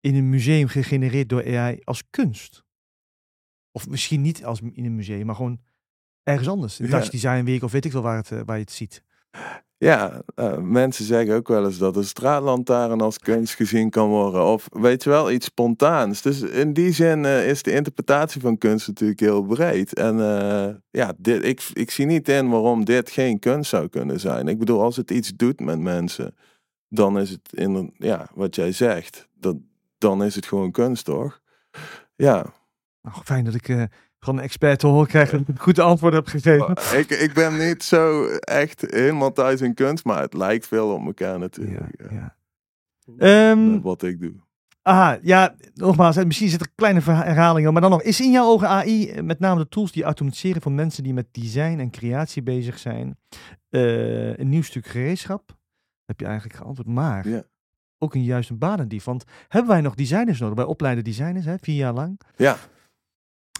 in 0.00 0.14
een 0.14 0.28
museum 0.28 0.68
gegenereerd 0.68 1.28
door 1.28 1.56
AI 1.56 1.80
als 1.84 2.02
kunst? 2.10 2.64
Of 3.76 3.88
misschien 3.88 4.20
niet 4.20 4.44
als 4.44 4.60
in 4.72 4.84
een 4.84 4.94
museum, 4.94 5.26
maar 5.26 5.34
gewoon 5.34 5.58
ergens 6.22 6.48
anders. 6.48 6.80
In 6.80 6.90
Dutch 6.90 7.08
Design 7.08 7.44
Week 7.44 7.62
of 7.62 7.72
weet 7.72 7.84
ik 7.84 7.92
wel 7.92 8.02
waar, 8.02 8.16
het, 8.16 8.30
uh, 8.30 8.40
waar 8.44 8.56
je 8.56 8.62
het 8.62 8.72
ziet. 8.72 9.02
Ja, 9.76 10.22
uh, 10.36 10.58
mensen 10.58 11.04
zeggen 11.04 11.34
ook 11.34 11.48
wel 11.48 11.64
eens 11.64 11.78
dat 11.78 11.96
een 11.96 12.04
straatlantaarn 12.04 13.00
als 13.00 13.18
kunst 13.18 13.54
gezien 13.54 13.90
kan 13.90 14.08
worden. 14.08 14.44
Of 14.44 14.66
weet 14.72 15.02
je 15.02 15.10
wel, 15.10 15.30
iets 15.30 15.46
spontaans. 15.46 16.22
Dus 16.22 16.40
in 16.40 16.72
die 16.72 16.92
zin 16.92 17.24
uh, 17.24 17.48
is 17.48 17.62
de 17.62 17.72
interpretatie 17.72 18.40
van 18.40 18.58
kunst 18.58 18.86
natuurlijk 18.88 19.20
heel 19.20 19.42
breed. 19.42 19.94
En 19.94 20.16
ja, 20.90 21.12
dit, 21.18 21.44
ik, 21.44 21.70
ik 21.72 21.90
zie 21.90 22.06
niet 22.06 22.28
in 22.28 22.48
waarom 22.48 22.84
dit 22.84 23.10
geen 23.10 23.38
kunst 23.38 23.70
zou 23.70 23.88
kunnen 23.88 24.20
zijn. 24.20 24.48
Ik 24.48 24.58
bedoel, 24.58 24.82
als 24.82 24.96
het 24.96 25.10
iets 25.10 25.32
doet 25.36 25.60
met 25.60 25.78
mensen, 25.78 26.34
dan 26.88 27.18
is 27.18 27.30
het 27.30 27.52
in, 27.52 27.94
ja, 27.98 28.28
wat 28.34 28.54
jij 28.54 28.72
zegt, 28.72 29.28
dat, 29.34 29.56
dan 29.98 30.24
is 30.24 30.34
het 30.34 30.46
gewoon 30.46 30.70
kunst, 30.70 31.04
toch? 31.04 31.40
Ja. 32.16 32.52
Nou, 33.04 33.22
fijn 33.24 33.44
dat 33.44 33.54
ik 33.54 33.68
uh, 33.68 33.82
van 34.20 34.36
een 34.36 34.42
expert 34.42 34.78
te 34.78 34.86
horen 34.86 35.06
krijg 35.06 35.30
dat 35.30 35.40
ik 35.40 35.48
een 35.48 35.58
goed 35.58 35.78
antwoord 35.78 36.14
heb 36.14 36.26
gegeven. 36.26 36.68
Oh, 36.68 36.98
ik, 36.98 37.10
ik 37.10 37.32
ben 37.32 37.56
niet 37.68 37.82
zo 37.82 38.26
echt 38.36 38.84
helemaal 38.88 39.32
thuis 39.32 39.60
in 39.60 39.74
kunst, 39.74 40.04
maar 40.04 40.20
het 40.20 40.34
lijkt 40.34 40.66
veel 40.66 40.92
op 40.92 41.06
elkaar 41.06 41.38
natuurlijk. 41.38 41.94
Ja, 42.10 42.34
ja. 43.18 43.50
Um, 43.50 43.82
wat 43.82 44.02
ik 44.02 44.20
doe. 44.20 44.34
Aha, 44.82 45.18
ja, 45.22 45.54
nogmaals, 45.74 46.24
misschien 46.24 46.48
zit 46.48 46.60
er 46.60 46.68
kleine 46.74 47.00
herhalingen, 47.00 47.72
maar 47.72 47.82
dan 47.82 47.90
nog, 47.90 48.02
is 48.02 48.20
in 48.20 48.30
jouw 48.30 48.46
ogen 48.46 48.68
AI, 48.68 49.08
eh, 49.08 49.22
met 49.22 49.38
name 49.38 49.60
de 49.60 49.68
tools 49.68 49.92
die 49.92 50.02
automatiseren 50.02 50.62
van 50.62 50.74
mensen 50.74 51.02
die 51.02 51.14
met 51.14 51.26
design 51.30 51.78
en 51.78 51.90
creatie 51.90 52.42
bezig 52.42 52.78
zijn, 52.78 53.18
uh, 53.70 54.36
een 54.36 54.48
nieuw 54.48 54.62
stuk 54.62 54.86
gereedschap? 54.86 55.56
Heb 56.04 56.20
je 56.20 56.26
eigenlijk 56.26 56.56
geantwoord, 56.56 56.88
maar 56.88 57.28
ja. 57.28 57.42
ook 57.98 58.14
een 58.14 58.24
juist 58.24 58.50
een 58.50 58.58
banendief. 58.58 59.04
Want 59.04 59.24
hebben 59.48 59.70
wij 59.70 59.80
nog 59.80 59.94
designers 59.94 60.40
nodig 60.40 60.56
bij 60.56 60.64
opleiden 60.64 61.04
designers, 61.04 61.44
hè, 61.44 61.54
vier 61.60 61.76
jaar 61.76 61.92
lang? 61.92 62.20
Ja. 62.36 62.56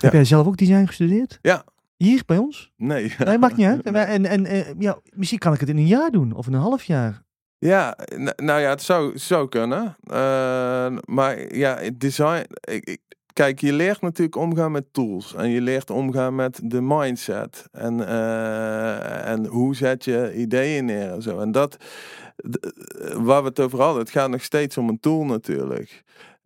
Heb 0.01 0.13
jij 0.13 0.25
zelf 0.25 0.47
ook 0.47 0.57
design 0.57 0.87
gestudeerd? 0.87 1.39
Ja. 1.43 1.65
Hier 1.97 2.23
bij 2.27 2.39
ons? 2.39 2.73
Nee. 2.77 3.15
Nee, 3.25 3.39
maakt 3.39 3.57
niet 3.57 3.67
uit. 3.67 3.83
En, 3.87 3.95
en, 3.95 4.27
en 4.27 4.47
eh, 4.47 4.75
ja, 4.79 4.99
misschien 5.11 5.39
kan 5.39 5.53
ik 5.53 5.61
het 5.61 5.69
in 5.69 5.77
een 5.77 5.87
jaar 5.87 6.11
doen 6.11 6.33
of 6.33 6.47
in 6.47 6.53
een 6.53 6.61
half 6.61 6.83
jaar. 6.83 7.23
Ja, 7.59 7.99
nou 8.37 8.61
ja, 8.61 8.71
het 8.71 8.83
zou, 8.83 9.19
zou 9.19 9.49
kunnen. 9.49 9.97
Uh, 10.05 10.97
maar 11.05 11.55
ja, 11.57 11.79
design. 11.95 12.47
Ik, 12.61 12.85
ik, 12.85 13.01
kijk, 13.33 13.61
je 13.61 13.73
leert 13.73 14.01
natuurlijk 14.01 14.37
omgaan 14.37 14.73
met 14.73 14.93
tools. 14.93 15.35
En 15.35 15.49
je 15.49 15.61
leert 15.61 15.91
omgaan 15.91 16.35
met 16.35 16.61
de 16.65 16.81
mindset. 16.81 17.65
En, 17.73 17.99
uh, 17.99 19.29
en 19.29 19.47
hoe 19.47 19.77
zet 19.77 20.05
je 20.05 20.35
ideeën 20.35 20.85
neer 20.85 21.11
en 21.11 21.23
zo. 21.23 21.39
En 21.39 21.53
dat, 21.53 21.77
waar 23.17 23.43
we 23.43 23.49
het 23.49 23.61
over 23.61 23.81
hadden, 23.81 24.03
het 24.03 24.11
gaat 24.11 24.31
nog 24.31 24.43
steeds 24.43 24.77
om 24.77 24.89
een 24.89 25.01
tool 25.01 25.25
natuurlijk. 25.25 26.03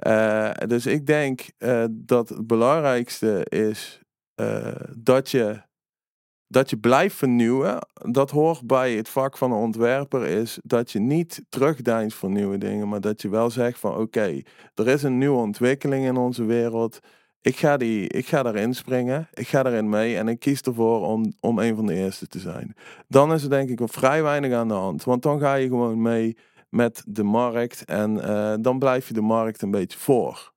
Uh, 0.07 0.51
dus 0.67 0.87
ik 0.87 1.07
denk 1.07 1.51
uh, 1.59 1.85
dat 1.91 2.29
het 2.29 2.47
belangrijkste 2.47 3.47
is 3.49 4.01
uh, 4.41 4.75
dat, 4.97 5.31
je, 5.31 5.63
dat 6.47 6.71
je 6.71 6.79
blijft 6.79 7.17
vernieuwen. 7.17 7.79
Dat 8.11 8.31
hoort 8.31 8.67
bij 8.67 8.93
het 8.93 9.09
vak 9.09 9.37
van 9.37 9.53
een 9.53 9.59
ontwerper, 9.59 10.27
is 10.27 10.59
dat 10.63 10.93
je 10.93 10.99
niet 10.99 11.45
terugdeinst 11.49 12.17
voor 12.17 12.31
nieuwe 12.31 12.59
dingen, 12.59 12.89
maar 12.89 13.01
dat 13.01 13.23
je 13.23 13.29
wel 13.29 13.51
zegt 13.51 13.79
van 13.79 13.97
oké, 13.97 14.43
er 14.75 14.89
is 14.89 15.03
een 15.03 15.19
nieuwe 15.19 15.39
ontwikkeling 15.39 16.07
in 16.07 16.17
onze 16.17 16.45
wereld. 16.45 16.99
Ik 17.41 17.57
ga, 17.57 17.77
die, 17.77 18.09
ik 18.09 18.27
ga 18.27 18.43
daarin 18.43 18.75
springen, 18.75 19.29
ik 19.33 19.49
ga 19.49 19.65
erin 19.65 19.89
mee 19.89 20.17
en 20.17 20.29
ik 20.29 20.39
kies 20.39 20.61
ervoor 20.61 21.07
om, 21.07 21.33
om 21.41 21.59
een 21.59 21.77
van 21.77 21.87
de 21.87 21.95
eerste 21.95 22.27
te 22.27 22.39
zijn. 22.39 22.75
Dan 23.09 23.33
is 23.33 23.43
er 23.43 23.51
denk 23.51 23.69
ik 23.69 23.81
vrij 23.85 24.23
weinig 24.23 24.53
aan 24.53 24.69
de 24.69 24.75
hand, 24.75 25.05
want 25.05 25.23
dan 25.23 25.41
ga 25.41 25.55
je 25.55 25.69
gewoon 25.69 26.03
mee 26.03 26.37
met 26.69 27.03
de 27.07 27.23
markt 27.23 27.85
en 27.85 28.15
uh, 28.17 28.55
dan 28.61 28.79
blijf 28.79 29.09
je 29.09 29.15
de 29.15 29.21
markt 29.21 29.63
een 29.63 29.71
beetje 29.71 29.99
voor. 29.99 30.53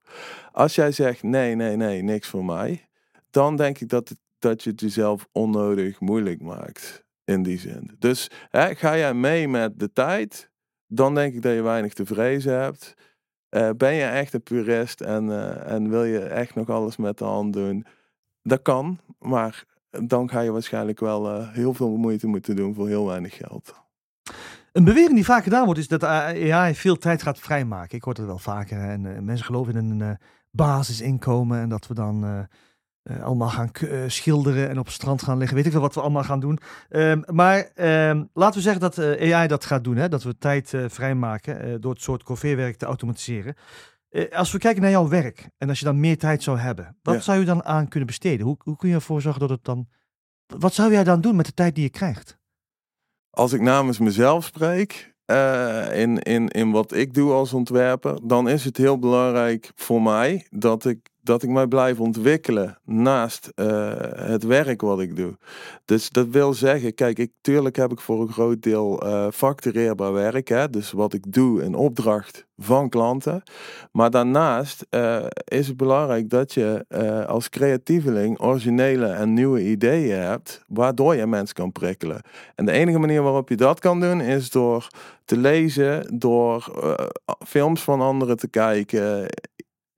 Als 0.52 0.74
jij 0.74 0.92
zegt 0.92 1.22
nee, 1.22 1.54
nee, 1.54 1.76
nee, 1.76 2.02
niks 2.02 2.28
voor 2.28 2.44
mij, 2.44 2.88
dan 3.30 3.56
denk 3.56 3.78
ik 3.78 3.88
dat, 3.88 4.08
het, 4.08 4.18
dat 4.38 4.62
je 4.62 4.70
het 4.70 4.80
jezelf 4.80 5.28
onnodig 5.32 6.00
moeilijk 6.00 6.42
maakt 6.42 7.04
in 7.24 7.42
die 7.42 7.58
zin. 7.58 7.90
Dus 7.98 8.30
hè, 8.50 8.74
ga 8.74 8.96
jij 8.96 9.14
mee 9.14 9.48
met 9.48 9.78
de 9.78 9.92
tijd, 9.92 10.50
dan 10.86 11.14
denk 11.14 11.34
ik 11.34 11.42
dat 11.42 11.54
je 11.54 11.62
weinig 11.62 11.92
te 11.92 12.06
vrezen 12.06 12.60
hebt. 12.60 12.94
Uh, 13.50 13.70
ben 13.76 13.94
je 13.94 14.04
echt 14.04 14.34
een 14.34 14.42
purist 14.42 15.00
en, 15.00 15.26
uh, 15.26 15.70
en 15.70 15.90
wil 15.90 16.04
je 16.04 16.18
echt 16.18 16.54
nog 16.54 16.68
alles 16.70 16.96
met 16.96 17.18
de 17.18 17.24
hand 17.24 17.52
doen? 17.52 17.86
Dat 18.42 18.62
kan, 18.62 19.00
maar 19.18 19.64
dan 19.90 20.28
ga 20.28 20.40
je 20.40 20.50
waarschijnlijk 20.50 21.00
wel 21.00 21.48
heel 21.48 21.74
veel 21.74 21.96
moeite 21.96 22.26
moeten 22.26 22.56
doen 22.56 22.74
voor 22.74 22.88
heel 22.88 23.06
weinig 23.06 23.36
geld. 23.36 23.81
Een 24.72 24.84
bewering 24.84 25.14
die 25.14 25.24
vaak 25.24 25.42
gedaan 25.42 25.64
wordt 25.64 25.80
is 25.80 25.88
dat 25.88 26.04
AI 26.04 26.74
veel 26.74 26.96
tijd 26.96 27.22
gaat 27.22 27.38
vrijmaken. 27.38 27.96
Ik 27.96 28.04
hoor 28.04 28.14
het 28.14 28.26
wel 28.26 28.38
vaker. 28.38 28.78
En 28.80 29.04
uh, 29.04 29.18
mensen 29.18 29.46
geloven 29.46 29.76
in 29.76 29.90
een 29.90 30.08
uh, 30.08 30.10
basisinkomen 30.50 31.60
en 31.60 31.68
dat 31.68 31.86
we 31.86 31.94
dan 31.94 32.24
uh, 32.24 33.22
allemaal 33.22 33.48
gaan 33.48 33.70
schilderen 34.06 34.68
en 34.68 34.78
op 34.78 34.84
het 34.84 34.94
strand 34.94 35.22
gaan 35.22 35.38
liggen. 35.38 35.56
Weet 35.56 35.66
ik 35.66 35.72
wel 35.72 35.80
wat 35.80 35.94
we 35.94 36.00
allemaal 36.00 36.24
gaan 36.24 36.40
doen. 36.40 36.58
Um, 36.90 37.24
maar 37.26 37.70
um, 38.08 38.28
laten 38.32 38.56
we 38.56 38.62
zeggen 38.62 38.80
dat 38.80 38.98
AI 38.98 39.46
dat 39.46 39.64
gaat 39.64 39.84
doen. 39.84 39.96
Hè? 39.96 40.08
Dat 40.08 40.22
we 40.22 40.38
tijd 40.38 40.74
vrijmaken 40.86 41.80
door 41.80 41.92
het 41.92 42.02
soort 42.02 42.22
coverwerk 42.22 42.76
te 42.76 42.86
automatiseren. 42.86 43.54
als 44.32 44.52
we 44.52 44.58
kijken 44.58 44.82
naar 44.82 44.90
jouw 44.90 45.08
werk 45.08 45.48
en 45.58 45.68
als 45.68 45.78
je 45.78 45.84
dan 45.84 46.00
meer 46.00 46.18
tijd 46.18 46.42
zou 46.42 46.58
hebben, 46.58 46.96
wat 47.02 47.14
ja. 47.14 47.20
zou 47.20 47.38
je 47.38 47.44
dan 47.44 47.64
aan 47.64 47.88
kunnen 47.88 48.08
besteden? 48.08 48.46
Hoe, 48.46 48.56
hoe 48.58 48.76
kun 48.76 48.88
je 48.88 48.94
ervoor 48.94 49.20
zorgen 49.20 49.40
dat 49.40 49.50
het 49.50 49.64
dan. 49.64 49.88
Wat 50.46 50.74
zou 50.74 50.92
jij 50.92 51.04
dan 51.04 51.20
doen 51.20 51.36
met 51.36 51.46
de 51.46 51.54
tijd 51.54 51.74
die 51.74 51.84
je 51.84 51.90
krijgt? 51.90 52.40
Als 53.32 53.52
ik 53.52 53.60
namens 53.60 53.98
mezelf 53.98 54.44
spreek, 54.44 55.14
uh, 55.26 56.00
in, 56.00 56.18
in, 56.18 56.48
in 56.48 56.70
wat 56.70 56.92
ik 56.92 57.14
doe 57.14 57.32
als 57.32 57.52
ontwerper, 57.52 58.18
dan 58.22 58.48
is 58.48 58.64
het 58.64 58.76
heel 58.76 58.98
belangrijk 58.98 59.70
voor 59.74 60.02
mij 60.02 60.46
dat 60.50 60.84
ik 60.84 61.11
dat 61.22 61.42
ik 61.42 61.48
mij 61.48 61.66
blijf 61.66 62.00
ontwikkelen 62.00 62.78
naast 62.84 63.52
uh, 63.54 63.92
het 64.14 64.42
werk 64.42 64.80
wat 64.80 65.00
ik 65.00 65.16
doe. 65.16 65.36
Dus 65.84 66.10
dat 66.10 66.26
wil 66.28 66.54
zeggen, 66.54 66.94
kijk, 66.94 67.18
ik, 67.18 67.32
tuurlijk 67.40 67.76
heb 67.76 67.92
ik 67.92 68.00
voor 68.00 68.20
een 68.20 68.32
groot 68.32 68.62
deel 68.62 69.06
uh, 69.06 69.26
factureerbaar 69.32 70.12
werk, 70.12 70.48
hè, 70.48 70.70
dus 70.70 70.92
wat 70.92 71.12
ik 71.12 71.32
doe 71.32 71.62
in 71.62 71.74
opdracht 71.74 72.46
van 72.56 72.88
klanten. 72.88 73.42
Maar 73.92 74.10
daarnaast 74.10 74.86
uh, 74.90 75.24
is 75.44 75.68
het 75.68 75.76
belangrijk 75.76 76.30
dat 76.30 76.52
je 76.52 76.84
als 77.28 77.48
creatieveling 77.48 78.40
originele 78.40 79.06
en 79.06 79.34
nieuwe 79.34 79.64
ideeën 79.64 80.18
hebt, 80.18 80.62
waardoor 80.68 81.14
je 81.14 81.26
mensen 81.26 81.54
kan 81.54 81.72
prikkelen. 81.72 82.20
En 82.54 82.64
de 82.64 82.72
enige 82.72 82.98
manier 82.98 83.22
waarop 83.22 83.48
je 83.48 83.56
dat 83.56 83.80
kan 83.80 84.00
doen, 84.00 84.20
is 84.20 84.50
door 84.50 84.88
te 85.24 85.36
lezen, 85.36 86.18
door 86.18 86.84
films 87.46 87.82
van 87.82 88.00
anderen 88.00 88.36
te 88.36 88.48
kijken, 88.48 89.26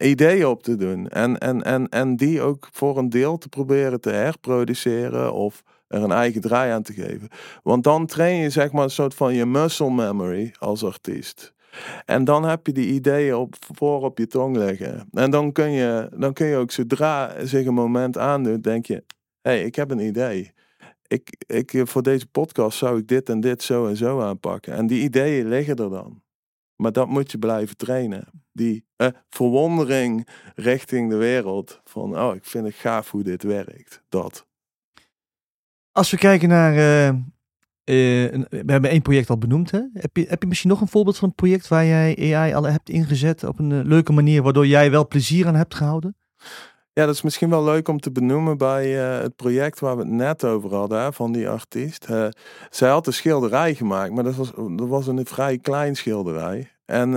ideeën 0.05 0.47
op 0.47 0.63
te 0.63 0.77
doen. 0.77 1.09
En, 1.09 1.39
en, 1.39 1.63
en, 1.63 1.89
en 1.89 2.17
die 2.17 2.41
ook 2.41 2.69
voor 2.73 2.99
een 2.99 3.09
deel 3.09 3.39
te 3.39 3.49
proberen 3.49 4.01
te 4.01 4.11
herproduceren 4.11 5.33
of 5.33 5.63
er 5.89 6.03
een 6.03 6.13
eigen 6.13 6.41
draai 6.41 6.73
aan 6.73 6.83
te 6.83 6.93
geven. 6.93 7.29
Want 7.63 7.85
dan 7.85 8.07
train 8.07 8.37
je 8.37 8.51
zeg 8.51 8.73
maar 8.73 8.85
een 8.85 8.91
soort 8.91 9.15
van 9.15 9.35
je 9.35 9.47
muscle 9.47 9.91
memory 9.91 10.55
als 10.59 10.85
artiest. 10.85 11.53
En 12.05 12.25
dan 12.25 12.45
heb 12.45 12.67
je 12.67 12.73
die 12.73 12.87
ideeën 12.87 13.35
op, 13.35 13.55
voor 13.77 14.03
op 14.03 14.19
je 14.19 14.27
tong 14.27 14.57
liggen. 14.57 15.09
En 15.13 15.31
dan 15.31 15.53
kun 15.53 15.71
je, 15.71 16.09
dan 16.17 16.33
kun 16.33 16.47
je 16.47 16.57
ook 16.57 16.71
zodra 16.71 17.47
zich 17.47 17.67
een 17.67 17.75
moment 17.75 18.19
aandoet, 18.19 18.63
denk 18.63 18.87
je, 18.87 19.05
hé, 19.41 19.51
hey, 19.51 19.65
ik 19.65 19.75
heb 19.75 19.91
een 19.91 20.07
idee. 20.07 20.53
Ik, 21.07 21.45
ik, 21.47 21.81
voor 21.85 22.03
deze 22.03 22.27
podcast 22.27 22.79
zou 22.79 22.99
ik 22.99 23.09
dit 23.09 23.29
en 23.29 23.41
dit 23.41 23.63
zo 23.63 23.87
en 23.87 23.97
zo 23.97 24.21
aanpakken. 24.21 24.73
En 24.73 24.87
die 24.87 25.03
ideeën 25.03 25.49
liggen 25.49 25.77
er 25.77 25.91
dan. 25.91 26.23
Maar 26.77 26.93
dat 26.93 27.09
moet 27.09 27.31
je 27.31 27.39
blijven 27.39 27.77
trainen. 27.77 28.29
Die 28.53 28.85
eh, 29.07 29.21
verwondering 29.29 30.29
richting 30.55 31.11
de 31.11 31.17
wereld. 31.17 31.81
Van, 31.85 32.19
oh, 32.19 32.35
ik 32.35 32.45
vind 32.45 32.65
het 32.65 32.75
gaaf 32.75 33.11
hoe 33.11 33.23
dit 33.23 33.43
werkt. 33.43 34.03
Dat. 34.09 34.47
Als 35.93 36.11
we 36.11 36.17
kijken 36.17 36.49
naar. 36.49 36.75
Uh, 36.75 37.09
uh, 37.09 38.45
we 38.49 38.73
hebben 38.73 38.91
één 38.91 39.03
project 39.03 39.31
al 39.31 39.39
benoemd. 39.39 39.71
Hè? 39.71 39.81
Heb, 39.93 40.17
je, 40.17 40.25
heb 40.29 40.43
je 40.43 40.49
misschien 40.49 40.71
nog 40.71 40.81
een 40.81 40.89
voorbeeld 40.89 41.19
van 41.19 41.29
een 41.29 41.35
project 41.35 41.69
waar 41.69 41.85
jij 41.85 42.35
AI 42.35 42.55
al 42.55 42.63
hebt 42.63 42.89
ingezet 42.89 43.45
op 43.45 43.59
een 43.59 43.71
uh, 43.71 43.85
leuke 43.85 44.13
manier, 44.13 44.43
waardoor 44.43 44.67
jij 44.67 44.91
wel 44.91 45.09
plezier 45.09 45.47
aan 45.47 45.55
hebt 45.55 45.75
gehouden? 45.75 46.17
Ja, 46.93 47.07
dat 47.07 47.15
is 47.15 47.23
misschien 47.23 47.51
wel 47.51 47.65
leuk 47.65 47.89
om 47.89 48.01
te 48.01 48.13
benoemen 48.13 48.59
bij 48.59 48.89
het 48.91 49.37
project 49.37 49.81
waar 49.81 49.97
we 49.97 50.03
het 50.03 50.13
net 50.13 50.45
over 50.45 50.75
hadden, 50.75 51.01
hè, 51.01 51.13
van 51.13 51.33
die 51.33 51.49
artiest. 51.49 52.07
zij 52.71 52.89
had 52.89 53.07
een 53.07 53.13
schilderij 53.13 53.75
gemaakt, 53.75 54.13
maar 54.13 54.25
dat 54.25 54.35
was, 54.35 54.53
dat 54.55 54.89
was 54.89 55.07
een 55.07 55.27
vrij 55.27 55.59
klein 55.59 55.97
schilderij. 55.97 56.74
En 56.85 57.13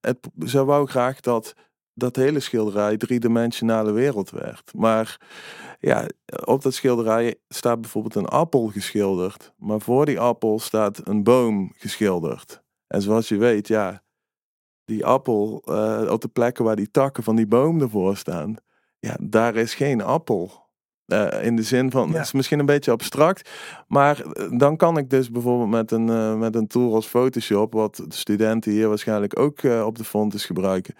het, 0.00 0.28
ze 0.46 0.64
wou 0.64 0.86
graag 0.86 1.20
dat 1.20 1.54
dat 1.94 2.16
hele 2.16 2.40
schilderij 2.40 2.96
driedimensionale 2.96 3.92
wereld 3.92 4.30
werd. 4.30 4.74
Maar 4.74 5.20
ja, 5.80 6.06
op 6.44 6.62
dat 6.62 6.74
schilderij 6.74 7.34
staat 7.48 7.80
bijvoorbeeld 7.80 8.14
een 8.14 8.26
appel 8.26 8.66
geschilderd. 8.66 9.52
Maar 9.56 9.80
voor 9.80 10.06
die 10.06 10.20
appel 10.20 10.58
staat 10.58 11.08
een 11.08 11.22
boom 11.22 11.72
geschilderd. 11.76 12.62
En 12.86 13.02
zoals 13.02 13.28
je 13.28 13.36
weet, 13.36 13.68
ja, 13.68 14.02
die 14.84 15.04
appel 15.04 15.62
uh, 15.64 16.10
op 16.10 16.20
de 16.20 16.28
plekken 16.28 16.64
waar 16.64 16.76
die 16.76 16.90
takken 16.90 17.22
van 17.22 17.36
die 17.36 17.46
boom 17.46 17.80
ervoor 17.80 18.16
staan, 18.16 18.56
ja, 18.98 19.16
daar 19.20 19.56
is 19.56 19.74
geen 19.74 20.02
appel. 20.02 20.63
Uh, 21.06 21.44
in 21.44 21.56
de 21.56 21.62
zin 21.62 21.90
van, 21.90 22.12
het 22.12 22.24
is 22.24 22.32
misschien 22.32 22.58
een 22.58 22.66
beetje 22.66 22.90
abstract, 22.90 23.50
maar 23.88 24.20
eh, 24.20 24.58
dan 24.58 24.76
kan 24.76 24.98
ik 24.98 25.10
dus 25.10 25.30
bijvoorbeeld 25.30 25.70
met 25.70 25.90
een, 25.90 26.08
uh, 26.08 26.34
met 26.34 26.54
een 26.54 26.66
tool 26.66 26.94
als 26.94 27.06
Photoshop, 27.06 27.72
wat 27.72 27.96
de 27.96 28.04
studenten 28.08 28.72
hier 28.72 28.88
waarschijnlijk 28.88 29.38
ook 29.38 29.62
op 29.64 29.98
de 29.98 30.04
fontes 30.04 30.44
gebruiken, 30.44 30.94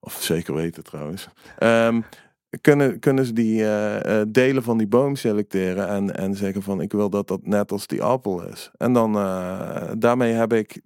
of 0.00 0.22
zeker 0.22 0.54
weten 0.54 0.84
trouwens, 0.84 1.28
um, 1.58 2.04
kunnen, 2.60 2.98
kunnen 2.98 3.24
ze 3.24 3.32
die 3.32 3.64
delen 4.28 4.62
van 4.62 4.78
die 4.78 4.86
boom 4.86 5.16
selecteren 5.16 5.88
en, 5.88 6.16
en 6.16 6.34
zeggen 6.34 6.62
van 6.62 6.80
ik 6.80 6.92
wil 6.92 7.10
dat 7.10 7.28
dat 7.28 7.46
net 7.46 7.72
als 7.72 7.86
die 7.86 8.02
appel 8.02 8.46
is. 8.46 8.70
En 8.76 8.92
dan 8.92 9.12
daarmee 9.98 10.32
heb 10.32 10.52
ik 10.52 10.80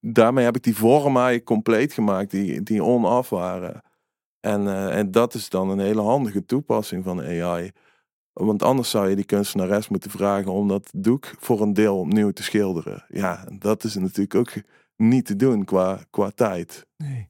daarmee 0.00 0.44
heb 0.44 0.56
ik 0.56 0.62
die 0.62 0.76
vormen 0.76 1.42
compleet 1.42 1.92
gemaakt 1.92 2.30
die, 2.30 2.62
die 2.62 2.84
onaf 2.84 3.30
waren. 3.30 3.82
En, 4.40 4.90
en 4.90 5.10
dat 5.10 5.34
is 5.34 5.48
dan 5.48 5.70
een 5.70 5.80
hele 5.80 6.02
handige 6.02 6.44
toepassing 6.44 7.04
van 7.04 7.20
AI. 7.20 7.72
Want 8.38 8.62
anders 8.62 8.90
zou 8.90 9.08
je 9.08 9.16
die 9.16 9.24
kunstenares 9.24 9.88
moeten 9.88 10.10
vragen 10.10 10.52
om 10.52 10.68
dat 10.68 10.90
doek 10.92 11.34
voor 11.38 11.60
een 11.60 11.74
deel 11.74 11.98
opnieuw 11.98 12.30
te 12.30 12.42
schilderen. 12.42 13.04
Ja, 13.08 13.44
dat 13.58 13.84
is 13.84 13.94
natuurlijk 13.94 14.34
ook 14.34 14.52
niet 14.96 15.26
te 15.26 15.36
doen 15.36 15.64
qua, 15.64 16.00
qua 16.10 16.30
tijd. 16.30 16.86
Nee. 16.96 17.28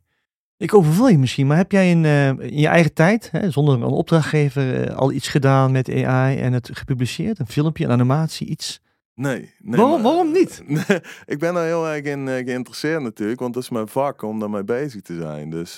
Ik 0.56 0.74
overval 0.74 1.08
je 1.08 1.18
misschien, 1.18 1.46
maar 1.46 1.56
heb 1.56 1.72
jij 1.72 1.90
in, 1.90 2.04
uh, 2.04 2.28
in 2.28 2.58
je 2.58 2.66
eigen 2.66 2.94
tijd, 2.94 3.30
hè, 3.30 3.50
zonder 3.50 3.74
een 3.74 3.82
opdrachtgever, 3.82 4.88
uh, 4.88 4.96
al 4.96 5.12
iets 5.12 5.28
gedaan 5.28 5.72
met 5.72 5.90
AI 5.90 6.38
en 6.38 6.52
het 6.52 6.70
gepubliceerd? 6.72 7.38
Een 7.38 7.46
filmpje, 7.46 7.84
een 7.84 7.90
animatie, 7.90 8.46
iets? 8.46 8.80
Nee. 9.14 9.54
nee 9.58 9.80
waarom, 9.80 10.02
waarom 10.02 10.32
niet? 10.32 10.62
ik 11.26 11.38
ben 11.38 11.56
er 11.56 11.64
heel 11.64 11.88
erg 11.88 12.04
in 12.04 12.26
uh, 12.26 12.34
geïnteresseerd 12.34 13.02
natuurlijk, 13.02 13.40
want 13.40 13.54
dat 13.54 13.62
is 13.62 13.70
mijn 13.70 13.88
vak 13.88 14.22
om 14.22 14.40
daarmee 14.40 14.64
bezig 14.64 15.02
te 15.02 15.14
zijn. 15.14 15.50
Dus 15.50 15.76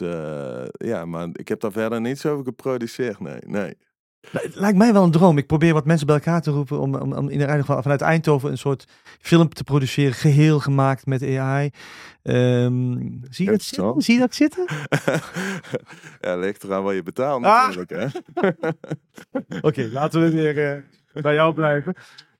ja, 0.73 1.05
maar 1.05 1.29
ik 1.33 1.49
heb 1.49 1.61
daar 1.61 1.73
verder 1.73 2.01
niets 2.01 2.27
over 2.27 2.45
geproduceerd, 2.45 3.21
nee. 3.21 3.41
nee. 3.47 3.75
Nou, 4.33 4.51
lijkt 4.55 4.79
mij 4.79 4.93
wel 4.93 5.05
een 5.05 5.11
droom. 5.11 5.39
Ik 5.39 5.47
probeer 5.47 5.73
wat 5.73 5.87
mensen 5.87 6.07
bij 6.07 6.17
elkaar 6.17 6.43
te 6.43 6.51
roepen 6.51 6.81
om, 6.81 6.95
om, 6.95 7.13
om 7.13 7.29
in 7.29 7.39
de 7.39 7.63
vanuit 7.65 8.01
Eindhoven 8.01 8.51
een 8.51 8.59
soort 8.59 8.85
film 9.21 9.49
te 9.49 9.65
produceren, 9.65 10.13
geheel 10.13 10.61
gemaakt 10.61 11.07
met 11.07 11.23
AI. 11.23 11.71
Um, 12.23 13.21
zie, 13.31 13.45
je 13.45 13.51
dat 13.51 13.63
zitten? 13.63 14.01
zie 14.03 14.15
je 14.15 14.21
dat 14.21 14.35
zitten? 14.35 14.65
ja, 16.21 16.37
ligt 16.37 16.65
eraan 16.65 16.83
wat 16.83 16.95
je 16.95 17.03
betaalt 17.03 17.45
ah! 17.45 17.67
natuurlijk. 17.67 17.91
Oké, 19.33 19.57
okay, 19.61 19.89
laten 19.89 20.21
we 20.21 20.31
weer 20.31 20.83
uh, 21.15 21.23
bij 21.23 21.35
jou 21.35 21.55
blijven. 21.55 21.95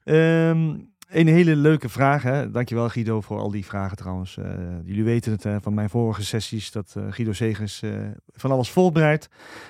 Um, 0.05 0.90
een 1.11 1.27
hele 1.27 1.57
leuke 1.57 1.89
vraag. 1.89 2.23
Hè? 2.23 2.51
Dankjewel 2.51 2.89
Guido 2.89 3.21
voor 3.21 3.39
al 3.39 3.51
die 3.51 3.65
vragen 3.65 3.97
trouwens. 3.97 4.37
Uh, 4.37 4.47
jullie 4.85 5.05
weten 5.05 5.33
het 5.33 5.63
van 5.63 5.75
mijn 5.75 5.91
vorige 5.91 6.25
sessies 6.25 6.71
dat 6.71 6.95
uh, 6.99 7.05
Guido 7.11 7.33
Segers 7.33 7.83
uh, 7.83 8.09
van 8.27 8.51
alles 8.51 8.71
voorbereidt. 8.71 9.29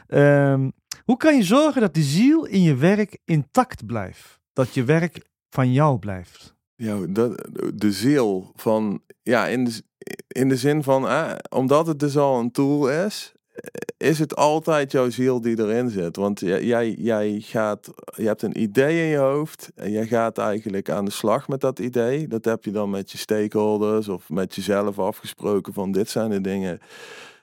Um, 0.08 0.72
hoe 1.04 1.16
kan 1.16 1.36
je 1.36 1.42
zorgen 1.42 1.80
dat 1.80 1.94
de 1.94 2.02
ziel 2.02 2.44
in 2.44 2.62
je 2.62 2.74
werk 2.74 3.18
intact 3.24 3.86
blijft? 3.86 4.40
Dat 4.52 4.74
je 4.74 4.84
werk 4.84 5.26
van 5.48 5.72
jou 5.72 5.98
blijft? 5.98 6.54
Ja, 6.74 7.06
dat, 7.08 7.48
de 7.74 7.92
ziel 7.92 8.52
van, 8.54 9.02
ja, 9.22 9.46
in 9.46 9.64
de, 9.64 9.82
in 10.28 10.48
de 10.48 10.56
zin 10.56 10.82
van, 10.82 11.08
eh, 11.08 11.32
omdat 11.48 11.86
het 11.86 11.98
dus 11.98 12.16
al 12.16 12.38
een 12.38 12.50
tool 12.50 12.90
is, 12.90 13.32
is 13.96 14.18
het 14.18 14.36
altijd 14.36 14.92
jouw 14.92 15.10
ziel 15.10 15.40
die 15.40 15.58
erin 15.58 15.90
zit. 15.90 16.16
Want 16.16 16.40
jij, 16.40 16.90
jij 16.90 17.40
gaat, 17.40 17.90
je 18.16 18.26
hebt 18.26 18.42
een 18.42 18.60
idee 18.60 19.02
in 19.02 19.08
je 19.08 19.16
hoofd 19.16 19.70
en 19.74 19.90
jij 19.90 20.06
gaat 20.06 20.38
eigenlijk 20.38 20.90
aan 20.90 21.04
de 21.04 21.10
slag 21.10 21.48
met 21.48 21.60
dat 21.60 21.78
idee. 21.78 22.28
Dat 22.28 22.44
heb 22.44 22.64
je 22.64 22.70
dan 22.70 22.90
met 22.90 23.10
je 23.10 23.18
stakeholders 23.18 24.08
of 24.08 24.28
met 24.28 24.54
jezelf 24.54 24.98
afgesproken 24.98 25.72
van 25.72 25.92
dit 25.92 26.08
zijn 26.08 26.30
de 26.30 26.40
dingen. 26.40 26.78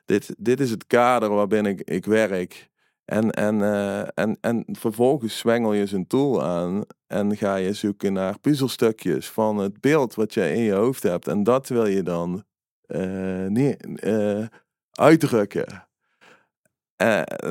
Dit, 0.05 0.35
dit 0.37 0.59
is 0.59 0.69
het 0.69 0.87
kader 0.87 1.29
waarbinnen 1.29 1.71
ik, 1.71 1.81
ik 1.81 2.05
werk. 2.05 2.69
En, 3.05 3.31
en, 3.31 3.55
uh, 3.55 3.99
en, 3.99 4.37
en 4.41 4.65
vervolgens 4.71 5.37
zwengel 5.37 5.73
je 5.73 5.85
zijn 5.85 6.07
tool 6.07 6.43
aan 6.43 6.83
en 7.07 7.37
ga 7.37 7.55
je 7.55 7.73
zoeken 7.73 8.13
naar 8.13 8.39
puzzelstukjes 8.39 9.29
van 9.29 9.57
het 9.57 9.81
beeld 9.81 10.15
wat 10.15 10.33
je 10.33 10.53
in 10.53 10.61
je 10.61 10.73
hoofd 10.73 11.03
hebt. 11.03 11.27
En 11.27 11.43
dat 11.43 11.67
wil 11.67 11.85
je 11.85 12.03
dan 12.03 12.43
uh, 12.87 14.45
uitdrukken. 14.91 15.86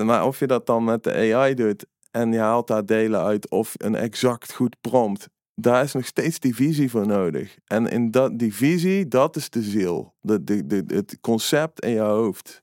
Maar 0.04 0.26
of 0.26 0.38
je 0.38 0.46
dat 0.46 0.66
dan 0.66 0.84
met 0.84 1.04
de 1.04 1.34
AI 1.34 1.54
doet 1.54 1.86
en 2.10 2.32
je 2.32 2.38
haalt 2.38 2.66
daar 2.66 2.86
delen 2.86 3.22
uit 3.22 3.50
of 3.50 3.74
een 3.76 3.94
exact 3.94 4.52
goed 4.52 4.76
prompt, 4.80 5.28
daar 5.54 5.82
is 5.84 5.92
nog 5.92 6.06
steeds 6.06 6.38
die 6.38 6.54
visie 6.54 6.90
voor 6.90 7.06
nodig. 7.06 7.58
En 7.66 7.86
in 7.86 8.10
dat, 8.10 8.38
die 8.38 8.54
visie, 8.54 9.08
dat 9.08 9.36
is 9.36 9.50
de 9.50 9.62
ziel. 9.62 10.14
De, 10.20 10.44
de, 10.44 10.66
de, 10.66 10.84
het 10.86 11.18
concept 11.20 11.80
in 11.80 11.90
je 11.90 12.00
hoofd 12.00 12.62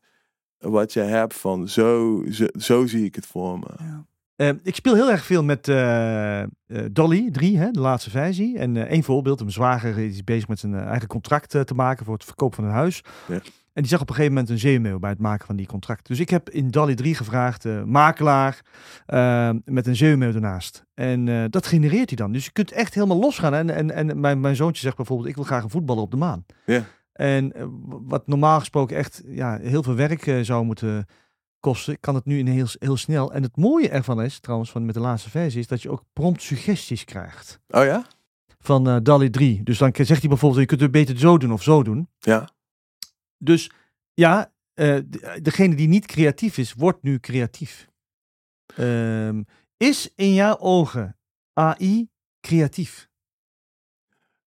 wat 0.57 0.93
je 0.93 0.99
hebt 0.99 1.33
van 1.33 1.67
zo, 1.67 2.23
zo, 2.29 2.45
zo 2.51 2.85
zie 2.85 3.05
ik 3.05 3.15
het 3.15 3.25
voor 3.25 3.59
me. 3.59 3.67
Ja. 3.77 4.05
Uh, 4.35 4.49
ik 4.63 4.75
speel 4.75 4.95
heel 4.95 5.11
erg 5.11 5.25
veel 5.25 5.43
met 5.43 5.67
uh, 5.67 6.43
Dolly 6.91 7.31
3, 7.31 7.57
hè, 7.57 7.71
de 7.71 7.79
laatste 7.79 8.09
versie. 8.09 8.57
En 8.57 8.87
één 8.87 9.03
voorbeeld, 9.03 9.41
een 9.41 9.51
zwager 9.51 9.97
is 9.97 10.23
bezig 10.23 10.47
met 10.47 10.59
zijn 10.59 10.75
eigen 10.75 11.07
contract 11.07 11.49
te 11.49 11.73
maken 11.75 12.05
voor 12.05 12.13
het 12.13 12.23
verkoop 12.23 12.55
van 12.55 12.63
een 12.63 12.71
huis. 12.71 13.03
Ja. 13.27 13.41
En 13.73 13.81
die 13.81 13.91
zag 13.91 14.01
op 14.01 14.09
een 14.09 14.15
gegeven 14.15 14.35
moment 14.35 14.51
een 14.51 14.59
zeemail 14.59 14.99
bij 14.99 15.09
het 15.09 15.19
maken 15.19 15.45
van 15.45 15.55
die 15.55 15.65
contract. 15.65 16.07
Dus 16.07 16.19
ik 16.19 16.29
heb 16.29 16.49
in 16.49 16.69
Dolly 16.69 16.95
3 16.95 17.15
gevraagd, 17.15 17.65
makelaar, 17.85 18.61
met 19.65 19.87
een 19.87 19.95
zeemail 19.95 20.33
ernaast. 20.33 20.85
En 20.93 21.49
dat 21.49 21.67
genereert 21.67 22.07
hij 22.07 22.17
dan. 22.17 22.31
Dus 22.31 22.45
je 22.45 22.51
kunt 22.51 22.71
echt 22.71 22.93
helemaal 22.93 23.19
losgaan. 23.19 23.53
En, 23.53 23.69
en, 23.69 23.91
en 23.91 24.19
mijn, 24.19 24.39
mijn 24.39 24.55
zoontje 24.55 24.81
zegt 24.81 24.95
bijvoorbeeld, 24.95 25.29
ik 25.29 25.35
wil 25.35 25.43
graag 25.43 25.63
een 25.63 25.69
voetballer 25.69 26.03
op 26.03 26.11
de 26.11 26.17
maan. 26.17 26.45
Ja. 26.65 26.83
En 27.13 27.53
eh, 27.53 27.65
wat 27.87 28.27
normaal 28.27 28.59
gesproken 28.59 28.97
echt 28.97 29.23
ja, 29.25 29.57
heel 29.57 29.83
veel 29.83 29.95
werk 29.95 30.39
zou 30.41 30.65
moeten 30.65 31.05
kosten, 31.59 31.99
kan 31.99 32.15
het 32.15 32.25
nu 32.25 32.37
in 32.39 32.47
heel, 32.47 32.67
heel 32.79 32.97
snel. 32.97 33.33
En 33.33 33.43
het 33.43 33.57
mooie 33.57 33.89
ervan 33.89 34.21
is, 34.21 34.39
trouwens, 34.39 34.71
van 34.71 34.85
met 34.85 34.93
de 34.93 35.01
laatste 35.01 35.29
versie, 35.29 35.59
is 35.59 35.67
dat 35.67 35.81
je 35.81 35.89
ook 35.89 36.03
prompt 36.13 36.41
suggesties 36.41 37.03
krijgt. 37.03 37.59
Oh 37.67 37.83
ja? 37.83 38.05
Van 38.59 39.03
DALI 39.03 39.29
3. 39.29 39.63
Dus 39.63 39.77
dan 39.77 39.89
zegt 39.93 40.19
hij 40.19 40.29
bijvoorbeeld, 40.29 40.61
je 40.61 40.67
kunt 40.67 40.81
het 40.81 40.91
beter 40.91 41.17
zo 41.17 41.37
doen 41.37 41.53
of 41.53 41.63
zo 41.63 41.83
doen. 41.83 42.07
Ja. 42.19 42.49
Dus 43.43 43.71
ja, 44.13 44.53
uh, 44.75 44.97
degene 45.41 45.75
die 45.75 45.87
niet 45.87 46.05
creatief 46.05 46.57
is, 46.57 46.73
wordt 46.73 47.03
nu 47.03 47.19
creatief. 47.19 47.87
Um, 48.79 49.45
is 49.77 50.11
in 50.15 50.33
jouw 50.33 50.57
ogen 50.57 51.17
AI 51.53 52.09
creatief? 52.41 53.11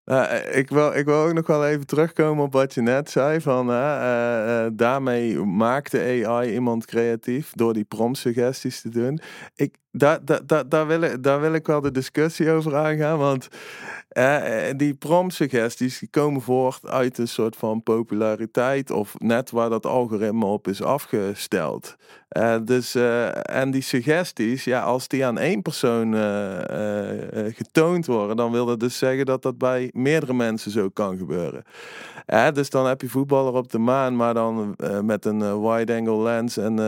Uh, 0.05 0.55
ik, 0.55 0.69
wil, 0.69 0.93
ik 0.95 1.05
wil 1.05 1.15
ook 1.15 1.33
nog 1.33 1.47
wel 1.47 1.67
even 1.67 1.85
terugkomen 1.85 2.43
op 2.43 2.53
wat 2.53 2.73
je 2.73 2.81
net 2.81 3.09
zei. 3.09 3.41
Van, 3.41 3.69
uh, 3.69 4.67
daarmee 4.73 5.37
maakte 5.45 6.25
AI 6.25 6.53
iemand 6.53 6.85
creatief 6.85 7.51
door 7.51 7.73
die 7.73 7.83
prompt-suggesties 7.83 8.81
te 8.81 8.89
doen. 8.89 9.19
Ik, 9.55 9.77
daar, 9.97 10.19
daar, 10.45 10.69
daar, 10.69 10.87
wil 10.87 11.01
ik, 11.01 11.23
daar 11.23 11.41
wil 11.41 11.53
ik 11.53 11.67
wel 11.67 11.81
de 11.81 11.91
discussie 11.91 12.51
over 12.51 12.75
aangaan. 12.75 13.17
Want 13.17 13.47
Eh, 14.17 14.69
die 14.75 14.93
prompt-suggesties 14.93 15.99
die 15.99 16.09
komen 16.09 16.41
voort 16.41 16.87
uit 16.87 17.17
een 17.17 17.27
soort 17.27 17.55
van 17.55 17.83
populariteit 17.83 18.91
of 18.91 19.19
net 19.19 19.51
waar 19.51 19.69
dat 19.69 19.85
algoritme 19.85 20.45
op 20.45 20.67
is 20.67 20.81
afgesteld. 20.81 21.95
Eh, 22.27 22.55
dus, 22.63 22.95
eh, 22.95 23.55
en 23.59 23.71
die 23.71 23.81
suggesties, 23.81 24.63
ja, 24.63 24.81
als 24.81 25.07
die 25.07 25.25
aan 25.25 25.37
één 25.37 25.61
persoon 25.61 26.15
eh, 26.15 27.53
getoond 27.53 28.05
worden, 28.05 28.35
dan 28.35 28.51
wil 28.51 28.65
dat 28.65 28.79
dus 28.79 28.97
zeggen 28.97 29.25
dat 29.25 29.41
dat 29.41 29.57
bij 29.57 29.89
meerdere 29.93 30.33
mensen 30.33 30.71
zo 30.71 30.89
kan 30.89 31.17
gebeuren. 31.17 31.63
Dus 32.53 32.69
dan 32.69 32.87
heb 32.87 33.01
je 33.01 33.09
voetballer 33.09 33.53
op 33.53 33.71
de 33.71 33.77
maan, 33.77 34.15
maar 34.15 34.33
dan 34.33 34.75
met 35.01 35.25
een 35.25 35.61
wide-angle 35.61 36.21
lens 36.21 36.57
en 36.57 36.79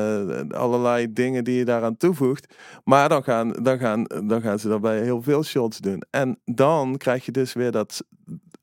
allerlei 0.52 1.14
dingen 1.14 1.44
die 1.44 1.58
je 1.58 1.66
daaraan 1.66 1.98
toevoegt. 1.98 2.54
Maar 2.84 2.99
dan 3.08 3.24
gaan, 3.24 3.52
dan, 3.52 3.78
gaan, 3.80 4.04
dan 4.04 4.42
gaan 4.42 4.60
ze 4.60 4.68
daarbij 4.68 5.02
heel 5.02 5.22
veel 5.22 5.44
shots 5.44 5.78
doen. 5.78 6.04
En 6.10 6.40
dan 6.46 6.98
krijg 6.98 7.26
je 7.26 7.32
dus 7.32 7.54
weer 7.54 7.72
dat, 7.72 8.04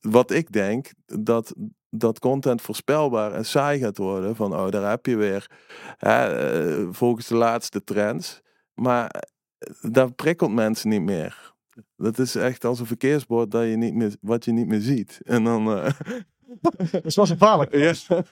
wat 0.00 0.30
ik 0.30 0.52
denk, 0.52 0.90
dat, 1.06 1.54
dat 1.90 2.18
content 2.18 2.62
voorspelbaar 2.62 3.32
en 3.32 3.44
saai 3.44 3.78
gaat 3.78 3.96
worden. 3.96 4.36
Van, 4.36 4.54
oh, 4.54 4.70
daar 4.70 4.90
heb 4.90 5.06
je 5.06 5.16
weer, 5.16 5.50
hè, 5.96 6.24
eh, 6.80 6.88
volgens 6.90 7.26
de 7.26 7.34
laatste 7.34 7.84
trends. 7.84 8.40
Maar 8.74 9.08
eh, 9.10 9.90
dat 9.92 10.14
prikkelt 10.16 10.52
mensen 10.52 10.88
niet 10.88 11.02
meer. 11.02 11.54
Dat 11.96 12.18
is 12.18 12.34
echt 12.34 12.64
als 12.64 12.80
een 12.80 12.86
verkeersbord 12.86 13.50
dat 13.50 13.64
je 13.64 13.76
niet 13.76 13.94
meer, 13.94 14.16
wat 14.20 14.44
je 14.44 14.52
niet 14.52 14.66
meer 14.66 14.80
ziet. 14.80 15.20
En 15.24 15.44
dan... 15.44 15.78
eh, 15.78 15.92
Dat 16.92 17.04
is 17.04 17.16
wel 17.16 17.26
gevaarlijk. 17.26 17.74
ja. 17.74 18.22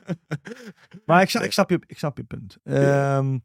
Maar 1.07 1.23
ik, 1.23 1.31
snap- 1.31 1.43
ik, 1.43 1.53
snap 1.53 1.71
je, 1.71 1.81
ik 1.87 1.99
snap 1.99 2.17
je 2.17 2.25
punt. 2.25 2.57
Ehm, 2.65 3.39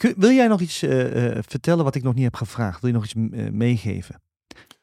kun- 0.00 0.14
wil 0.16 0.30
jij 0.30 0.46
nog 0.46 0.60
iets 0.60 0.82
eh, 0.82 1.26
eh, 1.26 1.38
vertellen 1.46 1.84
wat 1.84 1.94
ik 1.94 2.02
nog 2.02 2.14
niet 2.14 2.24
heb 2.24 2.34
gevraagd? 2.34 2.80
Wil 2.80 2.90
je 2.90 2.96
nog 2.96 3.04
iets 3.04 3.14
eh, 3.14 3.50
meegeven 3.50 4.22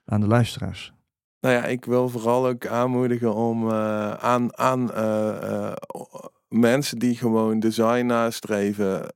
aan 0.05 0.21
de 0.21 0.27
luisteraars? 0.27 0.93
Nou 1.39 1.55
ja, 1.55 1.65
ik 1.65 1.85
wil 1.85 2.09
vooral 2.09 2.47
ook 2.47 2.67
aanmoedigen 2.67 3.33
om 3.35 3.71
aan, 3.71 4.57
aan 4.57 4.91
mensen 6.47 6.99
die 6.99 7.15
gewoon 7.15 7.59
design 7.59 8.05
nastreven, 8.05 9.13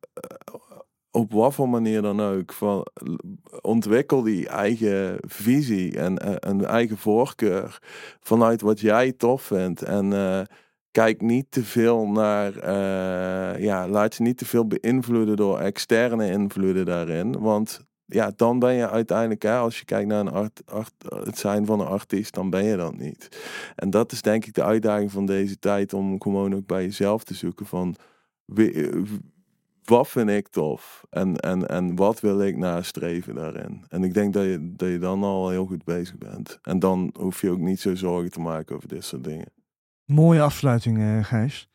op 1.11 1.31
wat 1.31 1.53
voor 1.53 1.69
manier 1.69 2.01
dan 2.01 2.19
ook, 2.19 2.53
van, 2.53 2.87
ontwikkel 3.61 4.21
die 4.21 4.47
eigen 4.47 5.17
visie 5.19 5.97
en 5.99 6.47
een 6.49 6.65
eigen 6.65 6.97
voorkeur 6.97 7.79
vanuit 8.19 8.61
wat 8.61 8.79
jij 8.79 9.11
tof 9.11 9.41
vindt. 9.41 9.81
En 9.81 10.13
kijk 10.91 11.21
niet 11.21 11.45
te 11.49 11.63
veel 11.63 12.07
naar, 12.07 12.57
eh, 12.57 13.63
ja, 13.63 13.87
laat 13.87 14.15
je 14.15 14.23
niet 14.23 14.37
te 14.37 14.45
veel 14.45 14.67
beïnvloeden 14.67 15.35
door 15.35 15.59
externe 15.59 16.31
invloeden 16.31 16.85
daarin. 16.85 17.39
Want 17.39 17.85
ja, 18.05 18.31
dan 18.35 18.59
ben 18.59 18.73
je 18.73 18.89
uiteindelijk, 18.89 19.41
hè, 19.41 19.55
als 19.55 19.79
je 19.79 19.85
kijkt 19.85 20.07
naar 20.07 20.19
een 20.19 20.31
art, 20.31 20.61
art, 20.65 20.93
het 21.07 21.37
zijn 21.37 21.65
van 21.65 21.79
een 21.79 21.87
artiest, 21.87 22.33
dan 22.33 22.49
ben 22.49 22.63
je 22.63 22.77
dat 22.77 22.97
niet. 22.97 23.27
En 23.75 23.89
dat 23.89 24.11
is 24.11 24.21
denk 24.21 24.45
ik 24.45 24.53
de 24.53 24.63
uitdaging 24.63 25.11
van 25.11 25.25
deze 25.25 25.59
tijd, 25.59 25.93
om 25.93 26.21
gewoon 26.21 26.55
ook 26.55 26.65
bij 26.65 26.83
jezelf 26.83 27.23
te 27.23 27.33
zoeken 27.33 27.65
van, 27.65 27.95
eh, 28.55 29.01
wat 29.83 30.07
vind 30.07 30.29
ik 30.29 30.47
tof 30.47 31.03
en, 31.09 31.35
en, 31.35 31.67
en 31.67 31.95
wat 31.95 32.19
wil 32.19 32.41
ik 32.41 32.57
nastreven 32.57 33.35
daarin. 33.35 33.83
En 33.89 34.03
ik 34.03 34.13
denk 34.13 34.33
dat 34.33 34.43
je, 34.43 34.73
dat 34.75 34.89
je 34.89 34.99
dan 34.99 35.23
al 35.23 35.49
heel 35.49 35.65
goed 35.65 35.83
bezig 35.83 36.17
bent. 36.17 36.59
En 36.61 36.79
dan 36.79 37.13
hoef 37.19 37.41
je 37.41 37.49
ook 37.49 37.59
niet 37.59 37.79
zo 37.79 37.95
zorgen 37.95 38.31
te 38.31 38.39
maken 38.39 38.75
over 38.75 38.87
dit 38.87 39.03
soort 39.03 39.23
dingen. 39.23 39.60
Mooie 40.11 40.41
afsluiting, 40.41 40.97
eh 40.97 41.23
Gijs. 41.23 41.69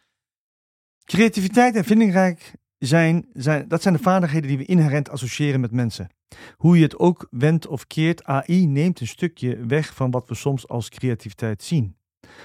Creativiteit 1.05 1.75
en 1.75 1.85
vindingrijk 1.85 2.55
zijn, 2.79 3.27
zijn, 3.33 3.69
dat 3.69 3.83
zijn 3.83 3.95
de 3.95 4.03
vaardigheden 4.03 4.49
die 4.49 4.59
we 4.59 4.65
inherent 4.65 5.11
associëren 5.11 5.61
met 5.61 5.71
mensen. 5.71 6.09
Hoe 6.57 6.77
je 6.77 6.83
het 6.83 6.99
ook 6.99 7.27
wendt 7.31 7.67
of 7.67 7.87
keert, 7.87 8.25
AI 8.25 8.67
neemt 8.67 9.01
een 9.01 9.07
stukje 9.07 9.57
weg 9.67 9.95
van 9.95 10.11
wat 10.11 10.29
we 10.29 10.35
soms 10.35 10.69
als 10.69 10.89
creativiteit 10.89 11.63
zien. 11.63 11.97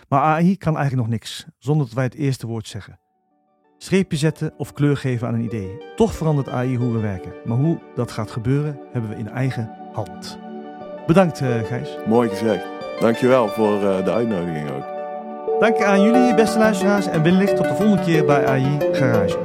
Maar 0.07 0.21
AI 0.21 0.57
kan 0.57 0.77
eigenlijk 0.77 1.07
nog 1.07 1.17
niks, 1.17 1.45
zonder 1.57 1.85
dat 1.85 1.95
wij 1.95 2.03
het 2.03 2.15
eerste 2.15 2.47
woord 2.47 2.67
zeggen. 2.67 2.99
Streepje 3.77 4.17
zetten 4.17 4.53
of 4.57 4.73
kleur 4.73 4.97
geven 4.97 5.27
aan 5.27 5.33
een 5.33 5.43
idee. 5.43 5.77
Toch 5.95 6.15
verandert 6.15 6.49
AI 6.49 6.77
hoe 6.77 6.91
we 6.91 6.99
werken. 6.99 7.33
Maar 7.45 7.57
hoe 7.57 7.79
dat 7.95 8.11
gaat 8.11 8.31
gebeuren, 8.31 8.79
hebben 8.91 9.09
we 9.09 9.15
in 9.17 9.29
eigen 9.29 9.71
hand. 9.93 10.39
Bedankt, 11.07 11.41
eh, 11.41 11.63
Gijs. 11.63 11.97
Mooi 12.07 12.29
gezegd. 12.29 12.65
Dankjewel 12.99 13.47
voor 13.47 13.83
eh, 13.83 14.05
de 14.05 14.11
uitnodiging 14.11 14.69
ook. 14.69 14.90
Dank 15.61 15.81
aan 15.81 16.01
jullie, 16.01 16.35
beste 16.35 16.59
luisteraars. 16.59 17.07
En 17.07 17.23
wellicht 17.23 17.55
tot 17.55 17.67
de 17.67 17.75
volgende 17.75 18.03
keer 18.03 18.25
bij 18.25 18.45
AI 18.45 18.77
Garage. 18.91 19.37